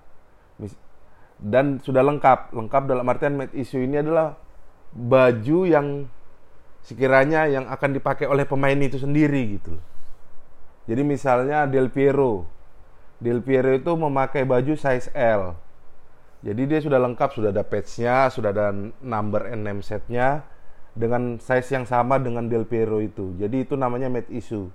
dan 1.41 1.81
sudah 1.81 2.05
lengkap. 2.05 2.53
Lengkap 2.53 2.83
dalam 2.89 3.07
artian 3.09 3.37
made 3.37 3.53
issue 3.57 3.81
ini 3.81 4.01
adalah 4.01 4.37
baju 4.93 5.69
yang 5.69 6.09
sekiranya 6.81 7.51
yang 7.51 7.69
akan 7.69 7.97
dipakai 7.97 8.25
oleh 8.31 8.49
pemain 8.49 8.77
itu 8.77 8.97
sendiri 8.97 9.61
gitu. 9.61 9.77
Jadi 10.87 11.03
misalnya 11.03 11.67
Del 11.67 11.91
Piero. 11.91 12.47
Del 13.19 13.43
Piero 13.43 13.75
itu 13.75 13.91
memakai 13.97 14.47
baju 14.47 14.79
size 14.79 15.11
L. 15.13 15.66
Jadi 16.47 16.63
dia 16.71 16.79
sudah 16.79 17.03
lengkap, 17.03 17.35
sudah 17.35 17.51
ada 17.51 17.67
patch-nya, 17.67 18.31
sudah 18.31 18.55
ada 18.55 18.71
number 19.03 19.51
and 19.51 19.67
name 19.67 19.83
set-nya 19.83 20.47
dengan 20.95 21.43
size 21.43 21.75
yang 21.75 21.83
sama 21.83 22.23
dengan 22.23 22.47
Del 22.47 22.63
Piero 22.63 23.03
itu. 23.03 23.35
Jadi 23.35 23.67
itu 23.67 23.75
namanya 23.75 24.07
made 24.07 24.31
issue. 24.31 24.71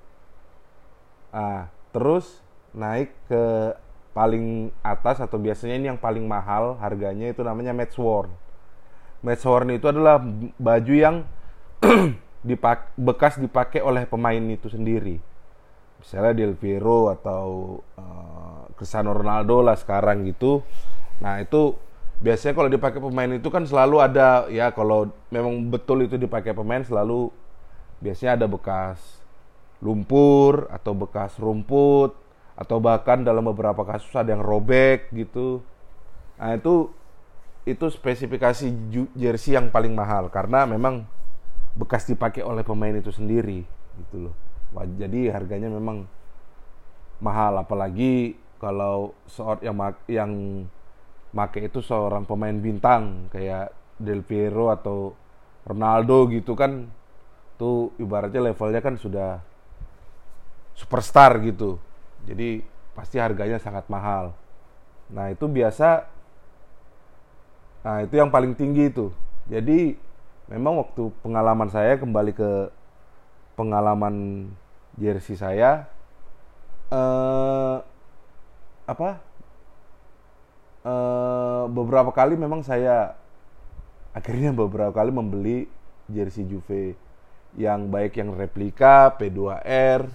Ah, 1.31 1.71
terus 1.95 2.43
naik 2.75 3.15
ke 3.31 3.71
paling 4.11 4.75
atas 4.83 5.23
atau 5.23 5.39
biasanya 5.39 5.79
ini 5.79 5.87
yang 5.95 5.99
paling 5.99 6.27
mahal 6.27 6.75
harganya 6.83 7.31
itu 7.31 7.39
namanya 7.39 7.71
match 7.71 7.95
worn. 7.95 8.27
Match 9.23 9.47
worn 9.47 9.71
itu 9.71 9.87
adalah 9.87 10.19
baju 10.59 10.91
yang 10.93 11.23
dipak 12.47 12.91
bekas 12.99 13.39
dipakai 13.39 13.79
oleh 13.79 14.03
pemain 14.03 14.43
itu 14.43 14.67
sendiri. 14.67 15.23
Misalnya 16.03 16.35
Del 16.35 16.59
Piero 16.59 17.07
atau 17.07 17.79
uh, 17.95 18.67
Cristiano 18.75 19.15
Ronaldo 19.15 19.63
lah 19.63 19.79
sekarang 19.79 20.27
gitu. 20.27 20.59
Nah, 21.21 21.39
itu 21.39 21.77
biasanya 22.21 22.53
kalau 22.57 22.69
dipakai 22.69 22.99
pemain 23.01 23.31
itu 23.31 23.49
kan 23.49 23.63
selalu 23.65 23.97
ada 24.01 24.45
ya 24.49 24.69
kalau 24.73 25.09
memang 25.33 25.69
betul 25.69 26.05
itu 26.05 26.21
dipakai 26.21 26.53
pemain 26.53 26.81
selalu 26.85 27.33
biasanya 27.97 28.37
ada 28.37 28.45
bekas 28.45 29.21
lumpur 29.81 30.69
atau 30.69 30.93
bekas 30.93 31.37
rumput 31.41 32.13
atau 32.53 32.77
bahkan 32.77 33.25
dalam 33.25 33.45
beberapa 33.49 33.81
kasus 33.81 34.13
ada 34.13 34.33
yang 34.33 34.45
robek 34.45 35.09
gitu. 35.13 35.65
Nah, 36.37 36.57
itu 36.57 36.93
itu 37.65 37.85
spesifikasi 37.93 38.73
jersey 39.13 39.53
yang 39.53 39.69
paling 39.69 39.93
mahal 39.93 40.29
karena 40.33 40.65
memang 40.65 41.05
bekas 41.77 42.09
dipakai 42.09 42.41
oleh 42.41 42.65
pemain 42.65 42.93
itu 42.93 43.13
sendiri 43.13 43.65
gitu 43.97 44.29
loh. 44.29 44.35
Jadi 44.97 45.29
harganya 45.29 45.69
memang 45.69 46.05
mahal 47.21 47.61
apalagi 47.61 48.37
kalau 48.57 49.13
seorang 49.29 49.61
yang 49.61 49.75
yang 50.09 50.31
make 51.31 51.63
itu 51.63 51.79
seorang 51.79 52.27
pemain 52.27 52.55
bintang 52.55 53.31
kayak 53.31 53.71
Del 54.01 54.25
Piero 54.25 54.73
atau 54.73 55.15
Ronaldo 55.63 56.27
gitu 56.33 56.57
kan 56.57 56.89
tuh 57.55 57.93
ibaratnya 58.01 58.51
levelnya 58.51 58.81
kan 58.81 58.97
sudah 58.97 59.39
superstar 60.73 61.37
gitu 61.45 61.77
jadi 62.25 62.65
pasti 62.91 63.17
harganya 63.17 63.57
sangat 63.57 63.87
mahal. 63.87 64.35
Nah, 65.11 65.31
itu 65.31 65.47
biasa 65.47 66.07
Nah, 67.81 68.05
itu 68.05 68.13
yang 68.13 68.29
paling 68.29 68.53
tinggi 68.53 68.93
itu. 68.93 69.09
Jadi 69.49 69.97
memang 70.45 70.77
waktu 70.85 71.09
pengalaman 71.25 71.65
saya 71.73 71.97
kembali 71.97 72.29
ke 72.29 72.69
pengalaman 73.57 74.47
jersey 75.01 75.33
saya 75.33 75.89
eh 76.93 77.77
apa? 78.85 79.17
Eh, 80.81 81.63
beberapa 81.69 82.09
kali 82.09 82.33
memang 82.33 82.65
saya 82.65 83.13
akhirnya 84.17 84.49
beberapa 84.49 84.89
kali 84.89 85.13
membeli 85.13 85.69
jersey 86.09 86.41
Juve 86.41 86.97
yang 87.53 87.93
baik 87.93 88.17
yang 88.17 88.33
replika 88.33 89.13
P2R 89.13 90.09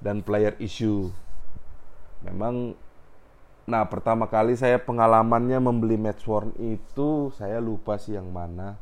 dan 0.00 0.24
player 0.24 0.56
issue. 0.56 1.12
Memang 2.24 2.72
nah 3.68 3.84
pertama 3.84 4.32
kali 4.32 4.56
saya 4.56 4.80
pengalamannya 4.80 5.60
membeli 5.60 6.00
Matchworn 6.00 6.56
itu 6.56 7.28
saya 7.36 7.60
lupa 7.60 8.00
sih 8.00 8.16
yang 8.16 8.32
mana. 8.32 8.80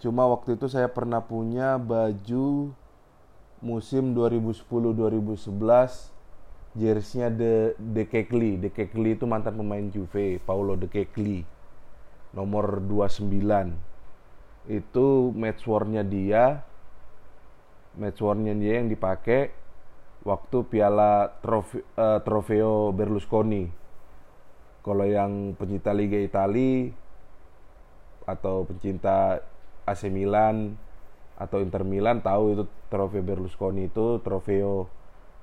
Cuma 0.00 0.24
waktu 0.32 0.56
itu 0.56 0.64
saya 0.64 0.88
pernah 0.88 1.20
punya 1.20 1.76
baju 1.76 2.72
musim 3.60 4.16
2010-2011 4.16 6.17
jersey-nya 6.76 7.32
De 7.32 7.72
De 7.78 8.04
Kekli. 8.04 8.60
De 8.60 8.68
Kekli 8.68 9.16
itu 9.16 9.24
mantan 9.24 9.56
pemain 9.56 9.84
Juve, 9.88 10.42
Paulo 10.42 10.76
De 10.76 10.90
Kekli. 10.90 11.46
Nomor 12.36 12.84
29. 12.84 13.72
Itu 14.68 15.32
match 15.32 15.64
war-nya 15.64 16.04
dia. 16.04 16.60
Match 17.96 18.20
war-nya 18.20 18.52
dia 18.52 18.84
yang 18.84 18.92
dipakai 18.92 19.54
waktu 20.26 20.60
Piala 20.68 21.40
Trofe, 21.40 21.80
uh, 21.96 22.20
Trofeo 22.20 22.92
Berlusconi. 22.92 23.70
Kalau 24.84 25.04
yang 25.04 25.56
pencinta 25.56 25.92
Liga 25.92 26.16
Italia 26.20 26.92
atau 28.28 28.68
pencinta 28.68 29.40
AC 29.88 30.12
Milan 30.12 30.76
atau 31.40 31.64
Inter 31.64 31.84
Milan 31.84 32.20
tahu 32.20 32.44
itu 32.52 32.64
Trofeo 32.92 33.24
Berlusconi 33.24 33.88
itu 33.88 34.20
trofeo 34.20 34.88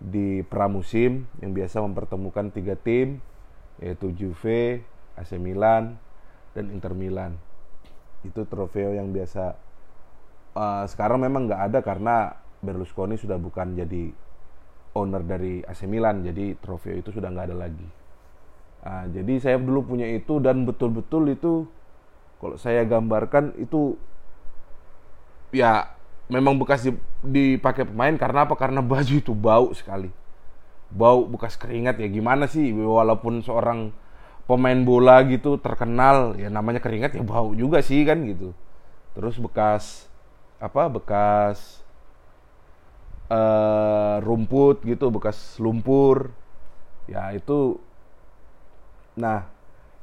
di 0.06 0.46
pramusim 0.46 1.26
yang 1.42 1.58
biasa 1.58 1.82
mempertemukan 1.82 2.54
tiga 2.54 2.78
tim 2.78 3.18
yaitu 3.82 4.14
Juve, 4.16 4.86
AC 5.18 5.36
Milan, 5.36 5.98
dan 6.56 6.72
Inter 6.72 6.96
Milan. 6.96 7.36
Itu 8.24 8.48
trofeo 8.48 8.96
yang 8.96 9.12
biasa 9.12 9.58
uh, 10.56 10.86
sekarang 10.88 11.26
memang 11.26 11.50
nggak 11.50 11.62
ada 11.72 11.80
karena 11.82 12.16
Berlusconi 12.64 13.20
sudah 13.20 13.38
bukan 13.38 13.78
jadi 13.78 14.10
owner 14.96 15.22
dari 15.22 15.60
AC 15.62 15.86
Milan, 15.86 16.24
jadi 16.24 16.56
trofeo 16.58 16.96
itu 16.96 17.12
sudah 17.12 17.30
nggak 17.30 17.52
ada 17.52 17.58
lagi. 17.68 17.88
Uh, 18.86 19.06
jadi 19.12 19.34
saya 19.42 19.58
dulu 19.60 19.92
punya 19.94 20.08
itu 20.08 20.40
dan 20.40 20.64
betul-betul 20.64 21.34
itu 21.34 21.68
kalau 22.40 22.56
saya 22.56 22.86
gambarkan 22.86 23.58
itu 23.60 23.98
ya 25.52 25.95
memang 26.26 26.58
bekas 26.58 26.90
dipakai 27.22 27.86
pemain 27.86 28.16
karena 28.18 28.46
apa? 28.46 28.56
Karena 28.58 28.82
baju 28.82 29.14
itu 29.14 29.34
bau 29.34 29.70
sekali. 29.74 30.10
Bau 30.90 31.26
bekas 31.26 31.58
keringat 31.58 31.98
ya 32.02 32.08
gimana 32.10 32.46
sih 32.50 32.72
walaupun 32.74 33.42
seorang 33.46 33.94
pemain 34.46 34.78
bola 34.86 35.26
gitu 35.26 35.58
terkenal 35.58 36.38
ya 36.38 36.54
namanya 36.54 36.78
keringat 36.78 37.18
ya 37.18 37.24
bau 37.26 37.54
juga 37.54 37.82
sih 37.82 38.06
kan 38.06 38.22
gitu. 38.26 38.54
Terus 39.14 39.38
bekas 39.38 40.10
apa? 40.58 40.90
Bekas 40.90 41.82
uh, 43.30 44.22
rumput 44.22 44.82
gitu, 44.86 45.10
bekas 45.14 45.58
lumpur. 45.62 46.34
Ya 47.06 47.30
itu 47.38 47.78
nah, 49.14 49.48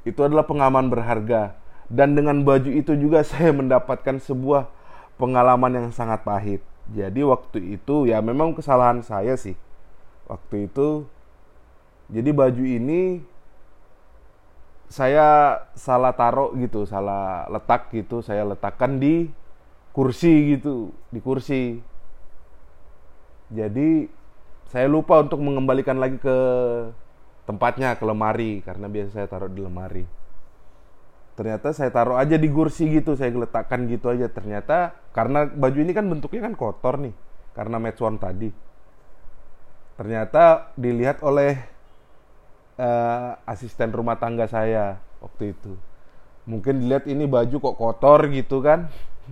itu 0.06 0.22
adalah 0.22 0.46
pengaman 0.46 0.86
berharga 0.86 1.58
dan 1.92 2.16
dengan 2.16 2.40
baju 2.40 2.72
itu 2.72 2.96
juga 2.96 3.20
saya 3.28 3.52
mendapatkan 3.52 4.16
sebuah 4.22 4.70
pengalaman 5.22 5.70
yang 5.70 5.88
sangat 5.94 6.26
pahit. 6.26 6.58
Jadi 6.90 7.22
waktu 7.22 7.78
itu 7.78 8.10
ya 8.10 8.18
memang 8.18 8.58
kesalahan 8.58 9.06
saya 9.06 9.38
sih. 9.38 9.54
Waktu 10.26 10.66
itu 10.66 11.06
jadi 12.10 12.34
baju 12.34 12.64
ini 12.66 13.22
saya 14.90 15.62
salah 15.78 16.10
taruh 16.12 16.50
gitu, 16.58 16.82
salah 16.90 17.46
letak 17.46 17.94
gitu, 17.94 18.18
saya 18.18 18.42
letakkan 18.42 18.98
di 18.98 19.30
kursi 19.94 20.58
gitu, 20.58 20.90
di 21.14 21.22
kursi. 21.22 21.78
Jadi 23.54 24.10
saya 24.74 24.90
lupa 24.90 25.22
untuk 25.22 25.38
mengembalikan 25.38 26.02
lagi 26.02 26.18
ke 26.18 26.38
tempatnya 27.46 27.94
ke 27.94 28.04
lemari 28.04 28.58
karena 28.66 28.90
biasa 28.90 29.22
saya 29.22 29.26
taruh 29.30 29.50
di 29.50 29.62
lemari 29.62 30.21
ternyata 31.32 31.72
saya 31.72 31.88
taruh 31.88 32.20
aja 32.20 32.36
di 32.36 32.48
kursi 32.52 32.92
gitu 32.92 33.16
saya 33.16 33.32
letakkan 33.32 33.88
gitu 33.88 34.12
aja. 34.12 34.28
Ternyata 34.28 34.92
karena 35.16 35.48
baju 35.48 35.78
ini 35.80 35.92
kan 35.96 36.06
bentuknya 36.08 36.48
kan 36.50 36.54
kotor 36.56 37.00
nih 37.00 37.14
karena 37.56 37.76
match 37.80 38.00
one 38.00 38.18
tadi. 38.20 38.50
Ternyata 39.96 40.72
dilihat 40.76 41.20
oleh 41.20 41.56
uh, 42.80 43.36
asisten 43.44 43.92
rumah 43.92 44.16
tangga 44.16 44.48
saya 44.48 45.00
waktu 45.20 45.56
itu. 45.56 45.72
Mungkin 46.48 46.82
dilihat 46.84 47.06
ini 47.06 47.24
baju 47.28 47.56
kok 47.60 47.76
kotor 47.78 48.28
gitu 48.32 48.60
kan. 48.64 48.88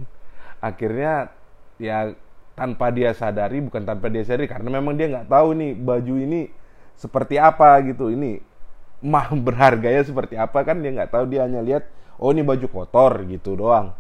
Akhirnya 0.69 1.33
ya 1.81 2.13
tanpa 2.55 2.93
dia 2.93 3.17
sadari 3.17 3.65
bukan 3.65 3.89
tanpa 3.89 4.13
dia 4.13 4.21
sadari 4.21 4.45
karena 4.45 4.69
memang 4.81 4.93
dia 4.93 5.09
nggak 5.09 5.33
tahu 5.33 5.57
nih 5.57 5.73
baju 5.77 6.15
ini 6.21 6.41
seperti 6.97 7.41
apa 7.41 7.81
gitu. 7.89 8.13
Ini 8.13 8.50
mah 9.01 9.33
berharganya 9.33 10.05
seperti 10.05 10.37
apa 10.37 10.61
kan 10.65 10.85
dia 10.85 10.93
nggak 10.93 11.13
tahu 11.13 11.25
dia 11.29 11.49
hanya 11.49 11.65
lihat 11.65 11.89
oh 12.21 12.31
ini 12.31 12.45
baju 12.45 12.67
kotor 12.69 13.25
gitu 13.27 13.57
doang. 13.57 13.97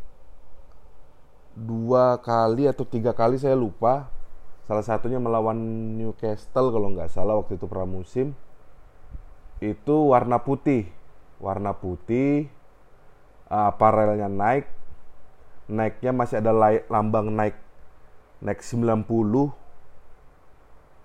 dua 1.57 2.21
kali 2.21 2.69
atau 2.69 2.85
tiga 2.85 3.17
kali 3.17 3.41
saya 3.41 3.57
lupa. 3.57 4.13
Salah 4.69 4.85
satunya 4.85 5.17
melawan 5.17 5.57
Newcastle 5.97 6.69
kalau 6.69 6.93
nggak 6.93 7.09
salah 7.09 7.39
waktu 7.41 7.57
itu 7.57 7.65
pramusim. 7.65 8.37
Itu 9.57 10.13
warna 10.13 10.37
putih. 10.37 10.85
Warna 11.41 11.73
putih 11.73 12.45
uh, 13.49 13.73
paralelnya 13.73 14.29
naik. 14.29 14.69
Naiknya 15.67 16.11
masih 16.13 16.39
ada 16.39 16.53
lambang 16.87 17.33
naik 17.33 17.57
naik 18.37 18.61
90 18.61 19.09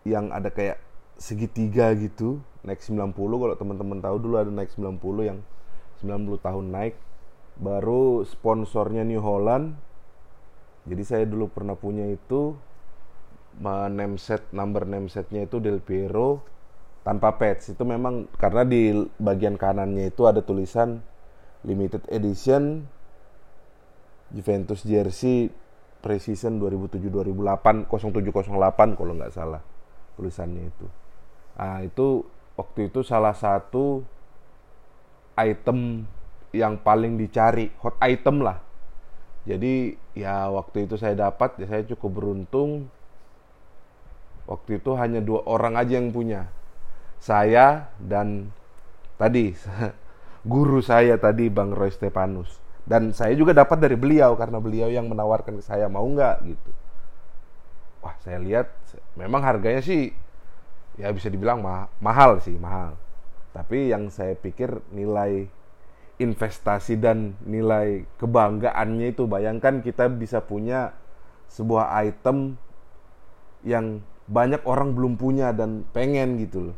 yang 0.05 0.29
ada 0.29 0.53
kayak 0.53 0.77
segitiga 1.17 1.97
gitu 1.97 2.45
naik 2.61 2.85
90 2.85 3.17
kalau 3.17 3.55
teman-teman 3.57 3.99
tahu 4.05 4.17
dulu 4.21 4.37
ada 4.37 4.53
naik 4.53 4.69
90 4.77 5.01
yang 5.25 5.39
90 6.05 6.45
tahun 6.45 6.67
naik. 6.69 6.95
Baru 7.57 8.27
sponsornya 8.27 9.07
New 9.07 9.23
Holland 9.23 9.79
jadi 10.89 11.03
saya 11.03 11.25
dulu 11.29 11.51
pernah 11.51 11.79
punya 11.79 12.09
itu 12.11 12.57
name 13.63 14.17
set 14.17 14.51
number 14.51 14.89
name 14.89 15.07
setnya 15.07 15.47
itu 15.47 15.61
Del 15.63 15.79
Piero 15.79 16.43
tanpa 17.03 17.35
patch 17.37 17.75
itu 17.75 17.83
memang 17.83 18.31
karena 18.39 18.63
di 18.63 18.95
bagian 19.19 19.59
kanannya 19.59 20.11
itu 20.11 20.27
ada 20.27 20.43
tulisan 20.43 21.03
limited 21.63 22.03
edition 22.11 22.87
Juventus 24.33 24.83
jersey 24.83 25.53
Precision 26.03 26.59
2007-2008 26.59 27.87
0708 27.87 28.99
kalau 28.99 29.13
nggak 29.15 29.31
salah 29.31 29.63
tulisannya 30.19 30.67
itu. 30.67 30.87
Nah 31.55 31.79
itu 31.87 32.27
waktu 32.59 32.91
itu 32.91 33.07
salah 33.07 33.31
satu 33.39 34.03
item 35.39 36.03
yang 36.51 36.75
paling 36.83 37.15
dicari 37.15 37.71
hot 37.79 37.95
item 38.03 38.43
lah. 38.43 38.59
Jadi 39.43 39.99
ya 40.15 40.49
waktu 40.53 40.87
itu 40.87 40.95
saya 40.95 41.19
dapat 41.19 41.59
ya 41.59 41.67
saya 41.67 41.83
cukup 41.89 42.23
beruntung. 42.23 42.87
Waktu 44.47 44.83
itu 44.83 44.91
hanya 44.99 45.23
dua 45.23 45.47
orang 45.47 45.79
aja 45.79 45.99
yang 45.99 46.11
punya. 46.11 46.51
Saya 47.23 47.91
dan 48.03 48.51
tadi 49.19 49.55
guru 50.53 50.83
saya 50.83 51.15
tadi 51.19 51.47
Bang 51.47 51.71
Roy 51.71 51.95
Stepanus 51.95 52.63
dan 52.83 53.15
saya 53.15 53.31
juga 53.39 53.55
dapat 53.55 53.79
dari 53.79 53.95
beliau 53.95 54.35
karena 54.35 54.59
beliau 54.59 54.91
yang 54.91 55.07
menawarkan 55.07 55.63
ke 55.63 55.65
saya 55.65 55.87
mau 55.87 56.03
nggak 56.03 56.37
gitu 56.43 56.71
wah 58.03 58.19
saya 58.27 58.43
lihat 58.43 58.67
memang 59.15 59.39
harganya 59.47 59.79
sih 59.79 60.11
ya 60.99 61.15
bisa 61.15 61.31
dibilang 61.31 61.63
ma 61.63 61.87
mahal 62.03 62.43
sih 62.43 62.59
mahal 62.59 62.99
tapi 63.55 63.95
yang 63.95 64.11
saya 64.11 64.35
pikir 64.35 64.83
nilai 64.91 65.47
investasi 66.23 66.97
dan 67.03 67.35
nilai 67.43 68.07
kebanggaannya 68.17 69.13
itu 69.13 69.27
bayangkan 69.27 69.83
kita 69.83 70.07
bisa 70.09 70.41
punya 70.41 70.95
sebuah 71.51 71.93
item 72.07 72.57
yang 73.67 74.01
banyak 74.31 74.63
orang 74.65 74.95
belum 74.97 75.21
punya 75.21 75.53
dan 75.53 75.85
pengen 75.93 76.41
gitu 76.41 76.73
loh. 76.73 76.77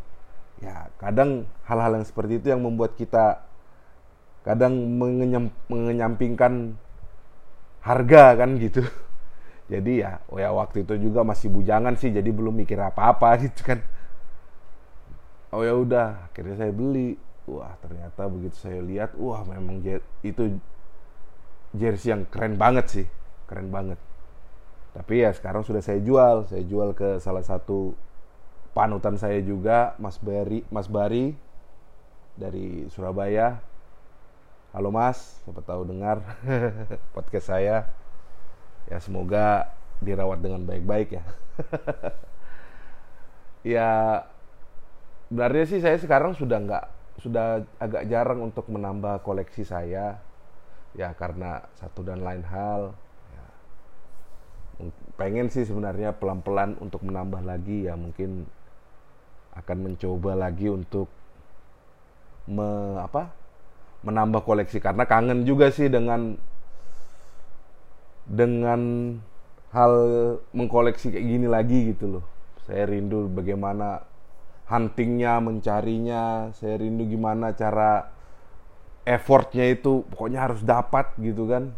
Ya 0.58 0.88
kadang 0.96 1.46
hal-hal 1.68 2.00
yang 2.00 2.06
seperti 2.06 2.40
itu 2.40 2.50
yang 2.50 2.64
membuat 2.64 2.96
kita 2.96 3.44
kadang 4.42 4.76
mengenyam, 4.98 5.52
mengenyampingkan 5.68 6.74
harga 7.84 8.24
kan 8.40 8.56
gitu. 8.58 8.82
Jadi 9.72 10.04
ya 10.04 10.20
oh 10.28 10.40
ya 10.40 10.50
waktu 10.52 10.84
itu 10.84 10.96
juga 11.08 11.24
masih 11.24 11.48
bujangan 11.48 11.96
sih 11.96 12.12
jadi 12.12 12.28
belum 12.28 12.52
mikir 12.52 12.76
apa-apa 12.76 13.36
gitu 13.48 13.64
kan. 13.64 13.80
Oh 15.54 15.62
ya 15.64 15.72
udah 15.72 16.28
akhirnya 16.28 16.58
saya 16.58 16.72
beli 16.74 17.16
wah 17.44 17.76
ternyata 17.80 18.28
begitu 18.28 18.56
saya 18.56 18.80
lihat 18.80 19.12
wah 19.16 19.44
memang 19.44 19.80
itu 20.24 20.56
jersey 21.74 22.14
yang 22.14 22.24
keren 22.28 22.56
banget 22.56 22.86
sih 22.88 23.06
keren 23.50 23.68
banget 23.68 24.00
tapi 24.94 25.26
ya 25.26 25.34
sekarang 25.34 25.66
sudah 25.66 25.82
saya 25.82 25.98
jual 26.00 26.46
saya 26.46 26.62
jual 26.64 26.94
ke 26.94 27.18
salah 27.18 27.42
satu 27.42 27.92
panutan 28.72 29.18
saya 29.18 29.42
juga 29.42 29.98
Mas 29.98 30.16
Bari 30.22 30.62
Mas 30.70 30.86
Bari 30.86 31.34
dari 32.34 32.86
Surabaya 32.90 33.62
Halo 34.74 34.90
Mas, 34.90 35.38
siapa 35.46 35.62
tahu 35.62 35.86
dengar 35.86 36.18
podcast 37.14 37.46
saya. 37.46 37.86
Ya 38.90 38.98
semoga 38.98 39.70
dirawat 40.02 40.42
dengan 40.42 40.66
baik-baik 40.66 41.14
ya. 41.14 41.24
ya 43.78 43.90
sebenarnya 45.30 45.64
sih 45.70 45.78
saya 45.78 45.94
sekarang 45.94 46.34
sudah 46.34 46.58
nggak 46.58 46.84
sudah 47.22 47.62
agak 47.78 48.10
jarang 48.10 48.42
untuk 48.42 48.66
menambah 48.66 49.22
koleksi 49.22 49.62
saya 49.62 50.18
ya 50.94 51.10
karena 51.14 51.62
satu 51.78 52.06
dan 52.06 52.22
lain 52.22 52.42
hal 52.46 52.94
ya, 53.30 53.46
pengen 55.18 55.50
sih 55.50 55.66
sebenarnya 55.66 56.14
pelan-pelan 56.14 56.78
untuk 56.82 57.02
menambah 57.06 57.42
lagi 57.42 57.86
ya 57.86 57.94
mungkin 57.94 58.46
akan 59.54 59.78
mencoba 59.78 60.34
lagi 60.34 60.66
untuk 60.66 61.06
me, 62.50 62.98
apa 62.98 63.30
menambah 64.04 64.42
koleksi 64.44 64.82
karena 64.82 65.06
kangen 65.08 65.46
juga 65.48 65.70
sih 65.72 65.88
dengan 65.88 66.36
dengan 68.28 68.80
hal 69.72 69.94
mengkoleksi 70.52 71.12
kayak 71.12 71.26
gini 71.26 71.46
lagi 71.50 71.92
gitu 71.92 72.18
loh. 72.18 72.24
Saya 72.64 72.88
rindu 72.88 73.28
bagaimana 73.28 74.00
huntingnya, 74.68 75.40
mencarinya. 75.40 76.50
Saya 76.56 76.80
rindu 76.80 77.04
gimana 77.08 77.52
cara 77.52 78.12
effortnya 79.04 79.68
itu 79.68 80.04
pokoknya 80.08 80.50
harus 80.50 80.60
dapat 80.64 81.12
gitu 81.20 81.48
kan. 81.48 81.72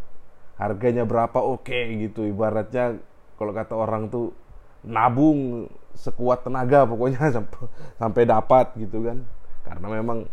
Harganya 0.57 1.05
berapa 1.05 1.37
oke 1.37 1.67
okay, 1.67 2.09
gitu. 2.09 2.25
Ibaratnya 2.27 2.99
kalau 3.37 3.53
kata 3.53 3.75
orang 3.77 4.09
tuh 4.09 4.33
nabung 4.87 5.67
sekuat 5.97 6.47
tenaga 6.47 6.87
pokoknya 6.87 7.29
sampai, 8.01 8.23
dapat 8.25 8.73
gitu 8.79 9.03
kan. 9.05 9.27
Karena 9.67 9.87
memang 9.91 10.27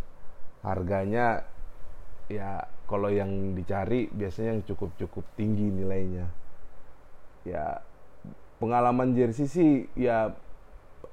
harganya 0.63 1.43
ya 2.31 2.63
kalau 2.87 3.11
yang 3.11 3.57
dicari 3.57 4.07
biasanya 4.13 4.55
yang 4.55 4.63
cukup-cukup 4.63 5.27
tinggi 5.35 5.67
nilainya 5.67 6.31
ya 7.43 7.83
pengalaman 8.59 9.11
jersey 9.11 9.47
sih 9.47 9.71
ya 9.99 10.31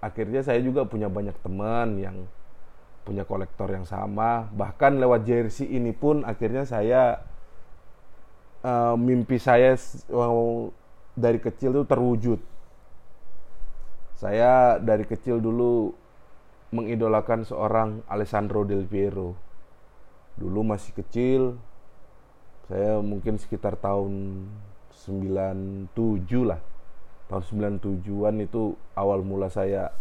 akhirnya 0.00 0.40
saya 0.40 0.60
juga 0.64 0.88
punya 0.88 1.06
banyak 1.06 1.36
teman 1.44 2.00
yang 2.00 2.16
punya 3.04 3.24
kolektor 3.24 3.68
yang 3.72 3.84
sama. 3.88 4.48
Bahkan 4.52 5.00
lewat 5.00 5.24
jersey 5.24 5.68
ini 5.68 5.92
pun 5.92 6.24
akhirnya 6.24 6.64
saya 6.68 7.20
uh, 8.64 8.96
mimpi 8.96 9.40
saya 9.40 9.76
uh, 10.12 10.68
dari 11.16 11.38
kecil 11.40 11.80
itu 11.80 11.84
terwujud. 11.88 12.40
Saya 14.20 14.76
dari 14.76 15.08
kecil 15.08 15.40
dulu 15.40 15.96
mengidolakan 16.70 17.48
seorang 17.48 18.04
Alessandro 18.04 18.68
Del 18.68 18.84
Piero. 18.84 19.32
Dulu 20.36 20.60
masih 20.64 20.92
kecil 20.96 21.56
saya 22.70 23.02
mungkin 23.02 23.34
sekitar 23.34 23.74
tahun 23.82 24.46
97 24.94 25.90
lah 26.46 26.62
tahun 27.30 27.46
97an 27.46 28.42
itu 28.42 28.74
awal 28.98 29.22
mula 29.22 29.46
saya 29.46 29.94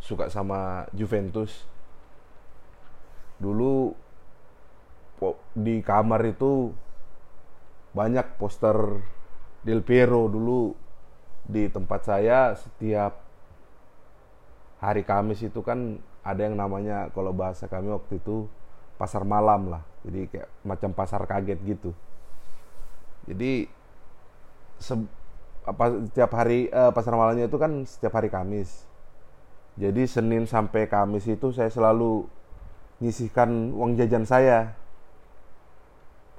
suka 0.00 0.32
sama 0.32 0.88
Juventus. 0.96 1.68
Dulu 3.36 3.92
di 5.52 5.84
kamar 5.84 6.24
itu 6.24 6.72
banyak 7.92 8.40
poster 8.40 9.04
Del 9.60 9.84
Piero 9.84 10.24
dulu 10.32 10.72
di 11.44 11.68
tempat 11.68 12.00
saya. 12.08 12.56
Setiap 12.56 13.12
hari 14.80 15.04
Kamis 15.04 15.44
itu 15.44 15.60
kan 15.60 16.00
ada 16.24 16.40
yang 16.48 16.56
namanya 16.56 17.12
kalau 17.12 17.36
bahasa 17.36 17.68
kami 17.68 17.92
waktu 17.92 18.24
itu 18.24 18.48
pasar 18.96 19.28
malam 19.28 19.68
lah. 19.68 19.84
Jadi 20.00 20.32
kayak 20.32 20.48
macam 20.64 20.96
pasar 20.96 21.28
kaget 21.28 21.60
gitu. 21.60 21.92
Jadi 23.28 23.68
apa 25.64 26.08
setiap 26.08 26.32
hari 26.32 26.72
uh, 26.72 26.90
pasar 26.90 27.12
malamnya 27.12 27.46
itu 27.46 27.58
kan 27.60 27.84
setiap 27.84 28.16
hari 28.16 28.32
Kamis. 28.32 28.88
Jadi 29.76 30.04
Senin 30.08 30.48
sampai 30.48 30.88
Kamis 30.88 31.28
itu 31.28 31.52
saya 31.52 31.68
selalu 31.68 32.26
nyisihkan 33.00 33.72
uang 33.72 33.96
jajan 33.96 34.28
saya 34.28 34.76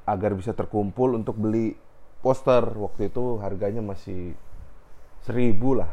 agar 0.05 0.33
bisa 0.33 0.53
terkumpul 0.53 1.17
untuk 1.17 1.37
beli 1.37 1.77
poster. 2.21 2.65
Waktu 2.65 3.13
itu 3.13 3.41
harganya 3.41 3.81
masih 3.81 4.33
seribu 5.25 5.77
lah. 5.77 5.89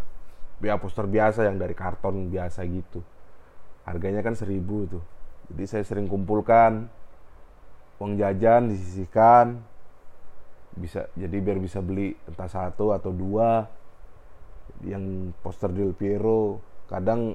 Ya 0.59 0.75
poster 0.81 1.07
biasa 1.07 1.47
yang 1.47 1.57
dari 1.61 1.73
karton 1.77 2.33
biasa 2.33 2.67
gitu. 2.67 3.05
Harganya 3.87 4.21
kan 4.21 4.35
seribu 4.35 4.88
tuh. 4.88 5.05
Jadi 5.49 5.64
saya 5.64 5.85
sering 5.87 6.11
kumpulkan 6.11 6.91
uang 7.99 8.21
jajan 8.21 8.69
disisihkan 8.69 9.62
bisa 10.76 11.09
jadi 11.16 11.37
biar 11.40 11.59
bisa 11.59 11.81
beli 11.81 12.12
entah 12.28 12.50
satu 12.50 12.92
atau 12.92 13.11
dua 13.14 13.64
yang 14.85 15.33
poster 15.40 15.72
Del 15.72 15.96
Piero. 15.96 16.61
Kadang 16.88 17.35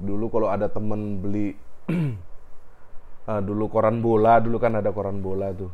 dulu 0.00 0.26
kalau 0.32 0.48
ada 0.48 0.66
temen 0.72 1.20
beli 1.20 1.52
uh, 3.28 3.42
dulu 3.48 3.68
koran 3.68 4.00
bola 4.00 4.40
dulu 4.40 4.56
kan 4.58 4.78
ada 4.78 4.90
koran 4.90 5.22
bola 5.22 5.52
tuh. 5.54 5.72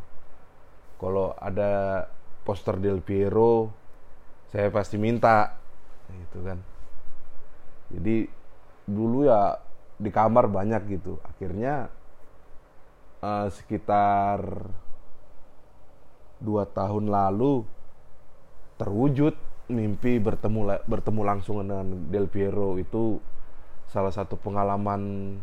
Kalau 0.97 1.37
ada 1.37 2.05
poster 2.47 2.79
Del 2.81 3.01
Piero 3.03 3.69
saya 4.53 4.71
pasti 4.71 4.97
minta 4.97 5.57
gitu 6.09 6.39
kan. 6.47 6.59
Jadi 7.91 8.27
dulu 8.87 9.27
ya 9.27 9.59
di 9.99 10.11
kamar 10.13 10.47
banyak 10.47 10.83
gitu. 10.89 11.19
Akhirnya 11.27 11.91
uh, 13.21 13.49
sekitar 13.51 14.41
dua 16.41 16.69
tahun 16.69 17.09
lalu 17.09 17.65
terwujud 18.77 19.35
mimpi 19.67 20.21
bertemu 20.23 20.85
bertemu 20.87 21.23
langsung 21.27 21.65
dengan 21.65 22.07
Del 22.13 22.31
Piero 22.31 22.77
itu 22.79 23.19
salah 23.91 24.15
satu 24.15 24.39
pengalaman 24.39 25.35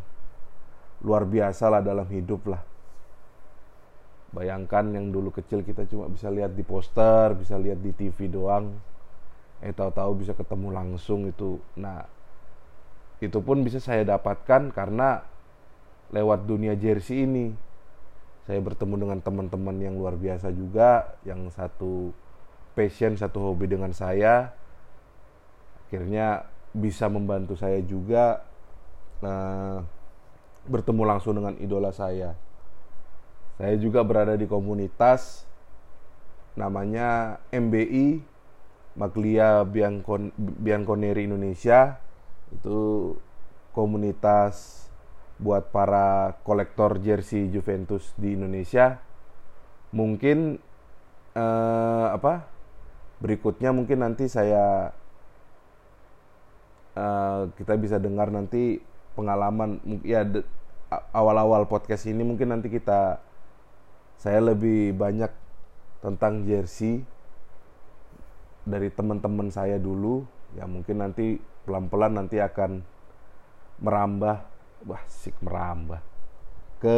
luar 1.04 1.28
biasa 1.28 1.68
lah 1.68 1.82
dalam 1.84 2.08
hidup 2.08 2.48
lah. 2.48 2.62
Bayangkan 4.34 4.90
yang 4.96 5.14
dulu 5.14 5.30
kecil 5.30 5.62
kita 5.62 5.86
cuma 5.86 6.10
bisa 6.10 6.32
lihat 6.32 6.56
di 6.58 6.64
poster 6.66 7.36
bisa 7.36 7.60
lihat 7.60 7.84
di 7.84 7.92
TV 7.92 8.32
doang. 8.32 8.72
Eh 9.60 9.76
tahu-tahu 9.76 10.24
bisa 10.24 10.34
ketemu 10.34 10.72
langsung 10.72 11.28
itu. 11.28 11.60
Nah 11.76 12.08
itu 13.20 13.40
pun 13.44 13.64
bisa 13.64 13.80
saya 13.80 14.04
dapatkan 14.08 14.72
karena 14.72 15.24
lewat 16.12 16.46
dunia 16.46 16.76
jersey 16.76 17.26
ini 17.26 17.56
saya 18.44 18.60
bertemu 18.60 19.08
dengan 19.08 19.20
teman-teman 19.24 19.76
yang 19.80 19.96
luar 19.96 20.20
biasa 20.20 20.52
juga 20.52 21.16
yang 21.24 21.48
satu 21.48 22.12
passion 22.76 23.16
satu 23.16 23.40
hobi 23.40 23.70
dengan 23.70 23.94
saya. 23.96 24.52
Akhirnya 25.88 26.50
bisa 26.74 27.06
membantu 27.08 27.54
saya 27.54 27.80
juga 27.86 28.42
uh, 29.22 29.80
bertemu 30.66 31.04
langsung 31.06 31.38
dengan 31.38 31.56
idola 31.62 31.94
saya. 31.94 32.34
Saya 33.62 33.78
juga 33.78 34.02
berada 34.02 34.34
di 34.34 34.50
komunitas 34.50 35.46
namanya 36.58 37.38
MBI 37.54 38.26
Maglia 38.98 39.62
Biancon 39.64 40.34
Bianconeri 40.36 41.30
Indonesia. 41.30 42.02
Itu 42.50 43.14
komunitas 43.72 44.83
buat 45.44 45.76
para 45.76 46.40
kolektor 46.48 47.04
jersey 47.04 47.52
Juventus 47.52 48.16
di 48.16 48.40
Indonesia 48.40 49.04
mungkin 49.92 50.58
uh, 51.36 52.08
apa 52.16 52.48
berikutnya 53.20 53.76
mungkin 53.76 54.08
nanti 54.08 54.32
saya 54.32 54.96
uh, 56.96 57.52
kita 57.60 57.76
bisa 57.76 58.00
dengar 58.00 58.32
nanti 58.32 58.80
pengalaman 59.14 59.84
ya 60.08 60.24
awal-awal 61.12 61.68
podcast 61.68 62.08
ini 62.08 62.24
mungkin 62.24 62.56
nanti 62.56 62.72
kita 62.72 63.20
saya 64.18 64.40
lebih 64.40 64.96
banyak 64.96 65.30
tentang 66.00 66.48
jersey 66.48 67.04
dari 68.64 68.88
teman-teman 68.92 69.52
saya 69.52 69.76
dulu. 69.80 70.24
Ya 70.54 70.70
mungkin 70.70 71.02
nanti 71.02 71.42
pelan-pelan 71.66 72.16
nanti 72.16 72.38
akan 72.40 72.86
merambah 73.82 74.53
wah 74.84 75.04
sik 75.08 75.36
merambah 75.40 76.04
ke 76.84 76.98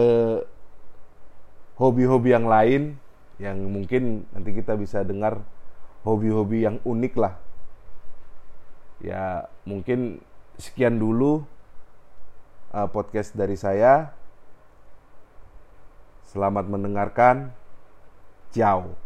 hobi-hobi 1.77 2.33
yang 2.33 2.47
lain 2.49 2.97
yang 3.37 3.59
mungkin 3.67 4.25
nanti 4.31 4.55
kita 4.55 4.79
bisa 4.79 5.03
dengar 5.03 5.43
hobi-hobi 6.07 6.63
yang 6.63 6.77
unik 6.87 7.13
lah. 7.19 7.35
Ya 9.03 9.51
mungkin 9.67 10.23
sekian 10.55 10.97
dulu 10.97 11.43
uh, 12.71 12.87
podcast 12.89 13.35
dari 13.35 13.59
saya. 13.59 14.15
Selamat 16.31 16.65
mendengarkan. 16.71 17.51
Ciao 18.55 19.04